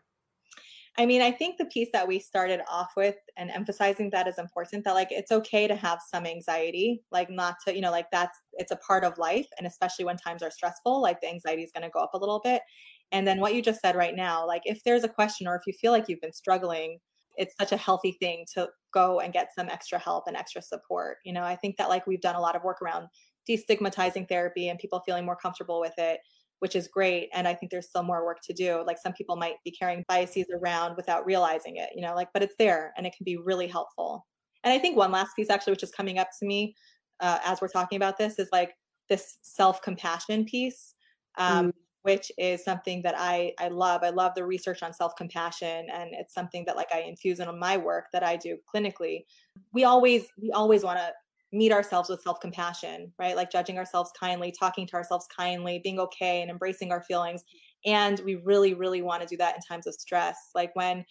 I 1.00 1.06
mean, 1.06 1.22
I 1.22 1.30
think 1.30 1.58
the 1.58 1.66
piece 1.66 1.90
that 1.94 2.08
we 2.08 2.18
started 2.18 2.60
off 2.68 2.94
with 2.98 3.18
and 3.38 3.52
emphasizing 3.52 4.10
that 4.12 4.28
is 4.28 4.40
important 4.40 4.84
that 4.84 4.96
like 4.96 5.12
it's 5.12 5.32
okay 5.32 5.68
to 5.68 5.76
have 5.76 6.00
some 6.12 6.26
anxiety, 6.26 7.04
like 7.12 7.30
not 7.30 7.58
to, 7.66 7.76
you 7.76 7.82
know, 7.82 7.92
like 7.92 8.10
that's 8.12 8.40
it's 8.54 8.72
a 8.72 8.78
part 8.78 9.04
of 9.04 9.20
life. 9.20 9.48
And 9.60 9.68
especially 9.68 10.06
when 10.06 10.18
times 10.18 10.42
are 10.42 10.50
stressful, 10.50 11.00
like 11.00 11.22
the 11.22 11.30
anxiety 11.30 11.62
is 11.62 11.72
going 11.72 11.84
to 11.84 11.92
go 11.92 12.00
up 12.00 12.16
a 12.16 12.18
little 12.18 12.42
bit. 12.44 12.64
And 13.12 13.28
then 13.28 13.40
what 13.40 13.56
you 13.56 13.62
just 13.62 13.82
said 13.82 13.96
right 13.96 14.16
now, 14.16 14.46
like 14.46 14.64
if 14.66 14.84
there's 14.84 15.04
a 15.04 15.10
question 15.10 15.48
or 15.48 15.56
if 15.56 15.62
you 15.66 15.74
feel 15.74 15.92
like 15.92 16.06
you've 16.08 16.22
been 16.22 16.34
struggling, 16.34 17.00
it's 17.38 17.56
such 17.60 17.72
a 17.72 17.78
healthy 17.78 18.18
thing 18.20 18.46
to 18.56 18.68
go 18.94 19.20
and 19.20 19.32
get 19.32 19.50
some 19.58 19.70
extra 19.70 20.00
help 20.00 20.26
and 20.28 20.36
extra 20.36 20.62
support. 20.62 21.18
You 21.24 21.34
know, 21.34 21.44
I 21.44 21.56
think 21.56 21.78
that 21.78 21.90
like 21.90 22.08
we've 22.08 22.22
done 22.22 22.36
a 22.36 22.42
lot 22.42 22.56
of 22.56 22.64
work 22.64 22.82
around 22.82 23.08
destigmatizing 23.50 24.28
therapy 24.28 24.70
and 24.70 24.80
people 24.80 25.02
feeling 25.06 25.26
more 25.26 25.38
comfortable 25.38 25.80
with 25.80 25.94
it 25.98 26.20
which 26.60 26.76
is 26.76 26.88
great. 26.88 27.30
And 27.34 27.48
I 27.48 27.54
think 27.54 27.72
there's 27.72 27.90
still 27.90 28.04
more 28.04 28.26
work 28.26 28.40
to 28.44 28.54
do. 28.54 28.84
Like 28.86 28.98
some 28.98 29.14
people 29.14 29.36
might 29.36 29.56
be 29.64 29.72
carrying 29.72 30.04
biases 30.08 30.48
around 30.54 30.96
without 30.96 31.26
realizing 31.26 31.78
it, 31.78 31.90
you 31.96 32.02
know, 32.02 32.16
like, 32.16 32.30
but 32.34 32.42
it's 32.42 32.56
there 32.58 32.94
and 32.98 33.06
it 33.06 33.14
can 33.16 33.24
be 33.24 33.38
really 33.38 33.68
helpful. 33.68 34.26
And 34.64 34.74
I 34.74 34.80
think 34.80 34.98
one 34.98 35.12
last 35.12 35.36
piece 35.36 35.50
actually, 35.50 35.74
which 35.74 35.84
is 35.84 35.92
coming 35.92 36.18
up 36.18 36.30
to 36.40 36.46
me 36.46 36.76
uh, 37.20 37.40
as 37.46 37.62
we're 37.62 37.68
talking 37.68 37.96
about 37.96 38.18
this, 38.18 38.40
is 38.40 38.50
like 38.52 38.74
this 39.08 39.38
self 39.44 39.82
compassion 39.82 40.46
piece. 40.46 40.96
Um, 41.38 41.68
mm. 41.68 41.74
Which 42.08 42.32
is 42.38 42.64
something 42.64 43.02
that 43.02 43.16
I 43.18 43.54
I 43.60 43.68
love. 43.68 44.02
I 44.02 44.12
love 44.12 44.32
the 44.34 44.46
research 44.46 44.82
on 44.82 44.94
self 44.94 45.16
compassion, 45.18 45.88
and 45.92 46.12
it's 46.14 46.34
something 46.34 46.64
that 46.66 46.78
like 46.78 46.88
I 46.94 47.02
infuse 47.02 47.42
in 47.42 47.60
my 47.60 47.76
work 47.78 48.06
that 48.14 48.24
I 48.24 48.38
do 48.38 48.58
clinically. 48.74 49.26
We 49.74 49.84
always 49.84 50.28
we 50.42 50.52
always 50.52 50.84
want 50.84 51.00
to 51.00 51.12
meet 51.52 51.74
ourselves 51.74 52.10
with 52.10 52.22
self 52.22 52.40
compassion, 52.40 53.12
right? 53.20 53.36
Like 53.36 53.52
judging 53.52 53.78
ourselves 53.78 54.12
kindly, 54.18 54.54
talking 54.58 54.88
to 54.88 54.94
ourselves 54.96 55.28
kindly, 55.36 55.80
being 55.84 56.00
okay 56.00 56.42
and 56.42 56.50
embracing 56.50 56.94
our 56.94 57.04
feelings. 57.04 57.44
And 57.86 58.22
we 58.22 58.36
really, 58.36 58.74
really 58.74 59.02
want 59.02 59.22
to 59.22 59.28
do 59.28 59.36
that 59.38 59.56
in 59.56 59.62
times 59.62 59.86
of 59.86 59.94
stress. 59.96 60.38
Like 60.56 60.74
when 60.76 61.04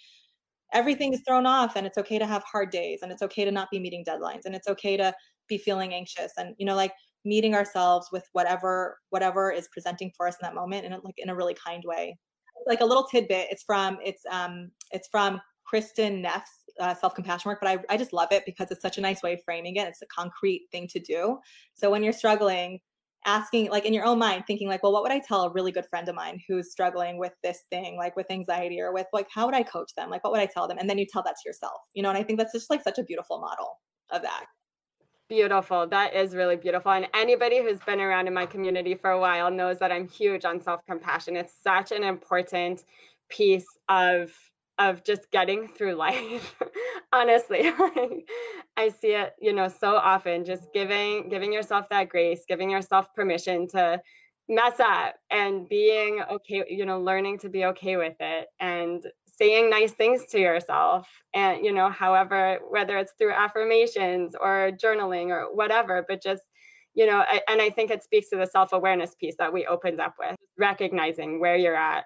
everything 0.72 1.12
is 1.12 1.22
thrown 1.26 1.46
off 1.46 1.76
and 1.76 1.86
it's 1.86 1.98
okay 1.98 2.18
to 2.18 2.26
have 2.26 2.42
hard 2.44 2.70
days 2.70 3.00
and 3.02 3.12
it's 3.12 3.22
okay 3.22 3.44
to 3.44 3.50
not 3.52 3.70
be 3.70 3.78
meeting 3.80 4.04
deadlines 4.04 4.44
and 4.44 4.54
it's 4.54 4.68
okay 4.68 4.96
to 4.96 5.14
be 5.48 5.58
feeling 5.58 5.94
anxious 5.94 6.32
and, 6.38 6.54
you 6.58 6.66
know, 6.66 6.74
like 6.74 6.92
meeting 7.26 7.54
ourselves 7.54 8.08
with 8.12 8.24
whatever 8.32 8.98
whatever 9.10 9.50
is 9.50 9.68
presenting 9.72 10.12
for 10.16 10.28
us 10.28 10.34
in 10.34 10.46
that 10.46 10.54
moment 10.54 10.86
and 10.86 10.94
like 11.04 11.14
in 11.18 11.28
a 11.28 11.34
really 11.34 11.54
kind 11.54 11.82
way. 11.84 12.16
Like 12.66 12.80
a 12.80 12.84
little 12.84 13.04
tidbit 13.04 13.48
it's 13.50 13.62
from 13.62 13.98
it's 14.02 14.22
um 14.30 14.70
it's 14.92 15.08
from 15.08 15.40
Kristin 15.70 16.20
Neff's 16.20 16.50
uh, 16.78 16.94
self-compassion 16.94 17.48
work 17.48 17.58
but 17.60 17.68
I, 17.68 17.94
I 17.94 17.96
just 17.96 18.12
love 18.12 18.28
it 18.30 18.44
because 18.46 18.70
it's 18.70 18.82
such 18.82 18.98
a 18.98 19.00
nice 19.00 19.22
way 19.22 19.34
of 19.34 19.40
framing 19.44 19.76
it. 19.76 19.88
It's 19.88 20.02
a 20.02 20.06
concrete 20.06 20.66
thing 20.70 20.86
to 20.88 21.00
do. 21.00 21.38
So 21.74 21.90
when 21.90 22.02
you're 22.02 22.12
struggling 22.12 22.80
asking 23.26 23.68
like 23.70 23.84
in 23.84 23.92
your 23.92 24.04
own 24.04 24.18
mind 24.18 24.44
thinking 24.46 24.68
like 24.68 24.82
well 24.84 24.92
what 24.92 25.02
would 25.02 25.10
i 25.10 25.18
tell 25.18 25.42
a 25.42 25.52
really 25.52 25.72
good 25.72 25.86
friend 25.86 26.08
of 26.08 26.14
mine 26.14 26.40
who's 26.46 26.70
struggling 26.70 27.18
with 27.18 27.32
this 27.42 27.64
thing 27.70 27.96
like 27.96 28.14
with 28.14 28.30
anxiety 28.30 28.80
or 28.80 28.92
with 28.92 29.06
like 29.12 29.26
how 29.34 29.46
would 29.46 29.54
i 29.54 29.64
coach 29.64 29.92
them? 29.96 30.08
Like 30.10 30.22
what 30.22 30.32
would 30.32 30.40
i 30.40 30.46
tell 30.46 30.68
them? 30.68 30.78
And 30.78 30.88
then 30.88 30.96
you 30.96 31.06
tell 31.10 31.24
that 31.24 31.34
to 31.42 31.48
yourself 31.48 31.80
you 31.92 32.02
know 32.02 32.08
and 32.08 32.16
i 32.16 32.22
think 32.22 32.38
that's 32.38 32.52
just 32.52 32.70
like 32.70 32.82
such 32.82 32.98
a 32.98 33.02
beautiful 33.02 33.40
model 33.40 33.80
of 34.10 34.22
that 34.22 34.44
Beautiful. 35.28 35.88
That 35.88 36.14
is 36.14 36.36
really 36.36 36.54
beautiful. 36.56 36.92
And 36.92 37.08
anybody 37.12 37.60
who's 37.60 37.80
been 37.80 38.00
around 38.00 38.28
in 38.28 38.34
my 38.34 38.46
community 38.46 38.94
for 38.94 39.10
a 39.10 39.18
while 39.18 39.50
knows 39.50 39.78
that 39.80 39.90
I'm 39.90 40.06
huge 40.08 40.44
on 40.44 40.60
self-compassion. 40.60 41.36
It's 41.36 41.52
such 41.62 41.90
an 41.90 42.04
important 42.04 42.84
piece 43.28 43.66
of 43.88 44.32
of 44.78 45.02
just 45.04 45.30
getting 45.32 45.66
through 45.68 45.94
life. 46.06 46.54
Honestly, 47.12 47.72
I 48.76 48.88
see 48.90 49.14
it, 49.14 49.34
you 49.40 49.52
know, 49.52 49.68
so 49.68 49.96
often 49.96 50.44
just 50.44 50.72
giving 50.72 51.28
giving 51.28 51.52
yourself 51.52 51.88
that 51.90 52.08
grace, 52.08 52.44
giving 52.46 52.70
yourself 52.70 53.12
permission 53.12 53.66
to 53.68 54.00
mess 54.48 54.78
up 54.78 55.16
and 55.32 55.68
being 55.68 56.22
okay, 56.30 56.62
you 56.68 56.84
know, 56.86 57.00
learning 57.00 57.38
to 57.40 57.48
be 57.48 57.64
okay 57.64 57.96
with 57.96 58.14
it 58.20 58.46
and 58.60 59.04
saying 59.36 59.68
nice 59.70 59.92
things 59.92 60.24
to 60.30 60.38
yourself 60.38 61.08
and 61.34 61.64
you 61.64 61.72
know 61.72 61.90
however 61.90 62.58
whether 62.68 62.96
it's 62.98 63.12
through 63.18 63.32
affirmations 63.32 64.34
or 64.40 64.70
journaling 64.82 65.28
or 65.28 65.54
whatever 65.54 66.04
but 66.08 66.22
just 66.22 66.42
you 66.94 67.06
know 67.06 67.18
I, 67.18 67.40
and 67.48 67.60
i 67.60 67.70
think 67.70 67.90
it 67.90 68.02
speaks 68.02 68.30
to 68.30 68.36
the 68.36 68.46
self-awareness 68.46 69.14
piece 69.20 69.36
that 69.38 69.52
we 69.52 69.66
opened 69.66 70.00
up 70.00 70.14
with 70.18 70.36
recognizing 70.58 71.40
where 71.40 71.56
you're 71.56 71.76
at 71.76 72.04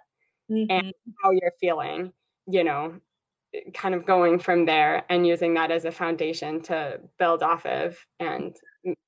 mm-hmm. 0.50 0.70
and 0.70 0.92
how 1.22 1.30
you're 1.30 1.52
feeling 1.60 2.12
you 2.46 2.64
know 2.64 2.94
kind 3.74 3.94
of 3.94 4.06
going 4.06 4.38
from 4.38 4.64
there 4.64 5.04
and 5.08 5.26
using 5.26 5.54
that 5.54 5.72
as 5.72 5.84
a 5.84 5.90
foundation 5.90 6.60
to 6.62 7.00
build 7.18 7.42
off 7.42 7.66
of 7.66 7.96
and 8.20 8.54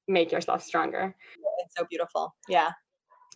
make 0.09 0.33
yourself 0.33 0.65
stronger. 0.65 1.15
It's 1.65 1.75
so 1.77 1.87
beautiful. 1.89 2.35
Yeah 2.49 2.73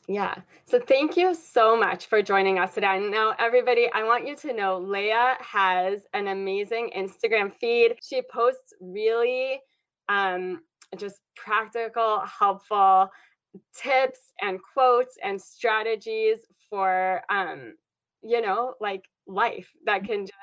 yeah. 0.09 0.35
So 0.67 0.79
thank 0.79 1.17
you 1.17 1.35
so 1.35 1.77
much 1.77 2.07
for 2.07 2.23
joining 2.23 2.59
us 2.59 2.75
today. 2.75 3.01
Now, 3.01 3.35
everybody, 3.39 3.89
I 3.93 4.05
want 4.05 4.27
you 4.27 4.37
to 4.37 4.53
know 4.53 4.79
Leah 4.79 5.37
has 5.41 6.03
an 6.15 6.29
amazing 6.29 6.91
Instagram 6.97 7.53
feed. 7.61 7.97
She 8.03 8.23
posts 8.23 8.73
really 8.81 9.61
um, 10.09 10.63
just 10.97 11.17
practical, 11.35 12.21
helpful 12.21 13.11
tips 13.75 14.21
and 14.41 14.61
quotes 14.75 15.17
and 15.23 15.41
strategies 15.41 16.39
for, 16.71 17.23
um, 17.29 17.75
you 18.23 18.41
know, 18.41 18.75
like 18.81 19.03
life 19.27 19.69
that 19.87 20.05
can 20.05 20.27
just, 20.27 20.35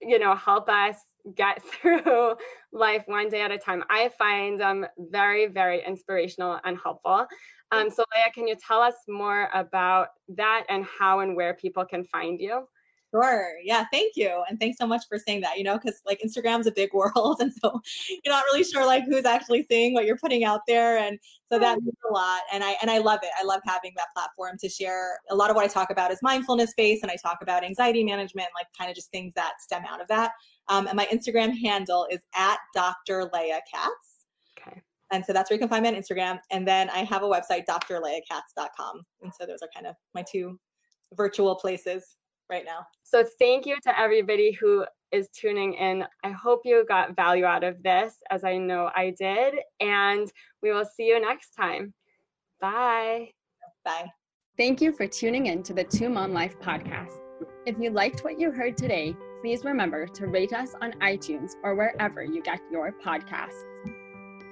you 0.00 0.18
know, 0.18 0.34
help 0.36 0.68
us 0.68 0.96
get 1.34 1.62
through 1.82 2.36
life 2.72 3.02
one 3.06 3.28
day 3.28 3.40
at 3.40 3.50
a 3.50 3.58
time. 3.58 3.82
I 3.90 4.10
find 4.16 4.60
them 4.60 4.86
very, 4.96 5.46
very 5.46 5.84
inspirational 5.84 6.60
and 6.64 6.78
helpful. 6.82 7.26
Um, 7.72 7.90
so, 7.90 8.04
Leah, 8.14 8.32
can 8.32 8.46
you 8.46 8.56
tell 8.56 8.80
us 8.80 8.94
more 9.08 9.50
about 9.52 10.08
that 10.28 10.64
and 10.68 10.84
how 10.84 11.20
and 11.20 11.34
where 11.36 11.54
people 11.54 11.84
can 11.84 12.04
find 12.04 12.40
you? 12.40 12.66
Sure. 13.12 13.52
Yeah. 13.62 13.84
Thank 13.92 14.16
you. 14.16 14.42
And 14.48 14.58
thanks 14.58 14.78
so 14.78 14.86
much 14.86 15.04
for 15.08 15.16
saying 15.16 15.40
that, 15.40 15.56
you 15.56 15.64
know, 15.64 15.78
because 15.78 16.00
like 16.04 16.20
Instagram's 16.24 16.66
a 16.66 16.72
big 16.72 16.90
world. 16.94 17.40
And 17.40 17.52
so 17.52 17.80
you're 18.08 18.34
not 18.34 18.44
really 18.44 18.64
sure 18.64 18.84
like 18.84 19.04
who's 19.04 19.24
actually 19.24 19.64
seeing 19.70 19.94
what 19.94 20.04
you're 20.04 20.18
putting 20.18 20.44
out 20.44 20.60
there. 20.66 20.98
And 20.98 21.18
so 21.50 21.58
that 21.58 21.80
means 21.80 21.96
a 22.08 22.12
lot. 22.12 22.42
And 22.52 22.62
I 22.64 22.76
and 22.82 22.90
I 22.90 22.98
love 22.98 23.20
it. 23.22 23.30
I 23.40 23.44
love 23.44 23.60
having 23.64 23.92
that 23.96 24.08
platform 24.14 24.58
to 24.60 24.68
share. 24.68 25.18
A 25.30 25.34
lot 25.34 25.50
of 25.50 25.56
what 25.56 25.64
I 25.64 25.68
talk 25.68 25.90
about 25.90 26.10
is 26.10 26.18
mindfulness 26.22 26.74
based 26.76 27.02
and 27.02 27.10
I 27.10 27.16
talk 27.16 27.38
about 27.40 27.64
anxiety 27.64 28.04
management, 28.04 28.48
like 28.54 28.66
kind 28.76 28.90
of 28.90 28.96
just 28.96 29.10
things 29.10 29.32
that 29.34 29.54
stem 29.60 29.84
out 29.88 30.00
of 30.00 30.08
that. 30.08 30.32
Um, 30.68 30.86
and 30.86 30.96
my 30.96 31.06
Instagram 31.06 31.56
handle 31.58 32.06
is 32.10 32.20
at 32.34 32.58
Dr. 32.74 33.30
Leah 33.32 33.60
Katz. 33.72 34.15
And 35.12 35.24
so 35.24 35.32
that's 35.32 35.50
where 35.50 35.56
you 35.56 35.60
can 35.60 35.68
find 35.68 35.82
me 35.82 35.88
on 35.88 35.94
Instagram. 35.94 36.38
And 36.50 36.66
then 36.66 36.90
I 36.90 37.04
have 37.04 37.22
a 37.22 37.26
website, 37.26 37.64
drleahkatz.com. 37.66 39.02
And 39.22 39.32
so 39.38 39.46
those 39.46 39.62
are 39.62 39.68
kind 39.74 39.86
of 39.86 39.94
my 40.14 40.24
two 40.30 40.58
virtual 41.14 41.54
places 41.54 42.16
right 42.50 42.64
now. 42.64 42.86
So 43.02 43.24
thank 43.38 43.66
you 43.66 43.76
to 43.84 43.98
everybody 43.98 44.52
who 44.52 44.84
is 45.12 45.28
tuning 45.30 45.74
in. 45.74 46.04
I 46.24 46.30
hope 46.30 46.62
you 46.64 46.84
got 46.88 47.14
value 47.16 47.44
out 47.44 47.64
of 47.64 47.82
this, 47.82 48.14
as 48.30 48.44
I 48.44 48.58
know 48.58 48.90
I 48.94 49.14
did. 49.18 49.54
And 49.80 50.30
we 50.62 50.72
will 50.72 50.84
see 50.84 51.06
you 51.06 51.20
next 51.20 51.50
time. 51.50 51.94
Bye. 52.60 53.30
Bye. 53.84 54.10
Thank 54.56 54.80
you 54.80 54.92
for 54.92 55.06
tuning 55.06 55.46
in 55.46 55.62
to 55.64 55.74
the 55.74 55.84
Two 55.84 56.08
Mom 56.08 56.32
Life 56.32 56.58
podcast. 56.58 57.20
If 57.66 57.76
you 57.78 57.90
liked 57.90 58.24
what 58.24 58.40
you 58.40 58.50
heard 58.50 58.76
today, 58.76 59.14
please 59.42 59.64
remember 59.64 60.06
to 60.06 60.26
rate 60.28 60.52
us 60.52 60.74
on 60.80 60.92
iTunes 61.02 61.52
or 61.62 61.74
wherever 61.74 62.24
you 62.24 62.42
get 62.42 62.60
your 62.70 62.92
podcasts. 62.92 63.64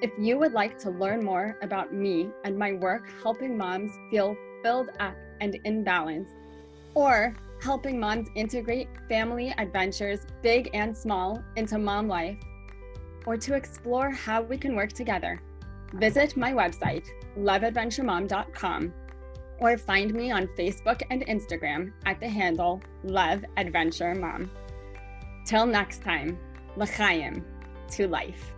If 0.05 0.11
you 0.19 0.37
would 0.37 0.53
like 0.53 0.79
to 0.81 0.91
learn 0.91 1.25
more 1.25 1.57
about 1.63 1.95
me 1.95 2.29
and 2.45 2.59
my 2.59 2.75
work 2.75 3.09
helping 3.23 3.57
moms 3.57 3.91
feel 4.11 4.37
filled 4.63 4.91
up 5.01 5.17
and 5.41 5.55
in 5.65 5.83
balance, 5.83 6.29
or 6.93 7.35
helping 7.63 7.99
moms 7.99 8.29
integrate 8.35 8.89
family 9.09 9.55
adventures, 9.57 10.27
big 10.43 10.69
and 10.75 10.95
small, 10.95 11.43
into 11.57 11.79
mom 11.79 12.07
life, 12.07 12.37
or 13.25 13.39
to 13.39 13.55
explore 13.55 14.11
how 14.11 14.43
we 14.43 14.59
can 14.59 14.77
work 14.77 14.93
together, 14.93 15.41
visit 15.95 16.37
my 16.37 16.53
website, 16.53 17.07
loveadventuremom.com, 17.39 18.93
or 19.59 19.79
find 19.79 20.13
me 20.13 20.31
on 20.31 20.49
Facebook 20.49 21.01
and 21.09 21.27
Instagram 21.29 21.95
at 22.05 22.21
the 22.21 22.29
handle 22.29 22.83
Love 23.05 23.43
Adventure 23.57 24.15
Mom. 24.15 24.51
Till 25.47 25.65
next 25.65 26.03
time, 26.03 26.37
l'chaim, 26.77 27.43
to 27.93 28.07
life. 28.07 28.54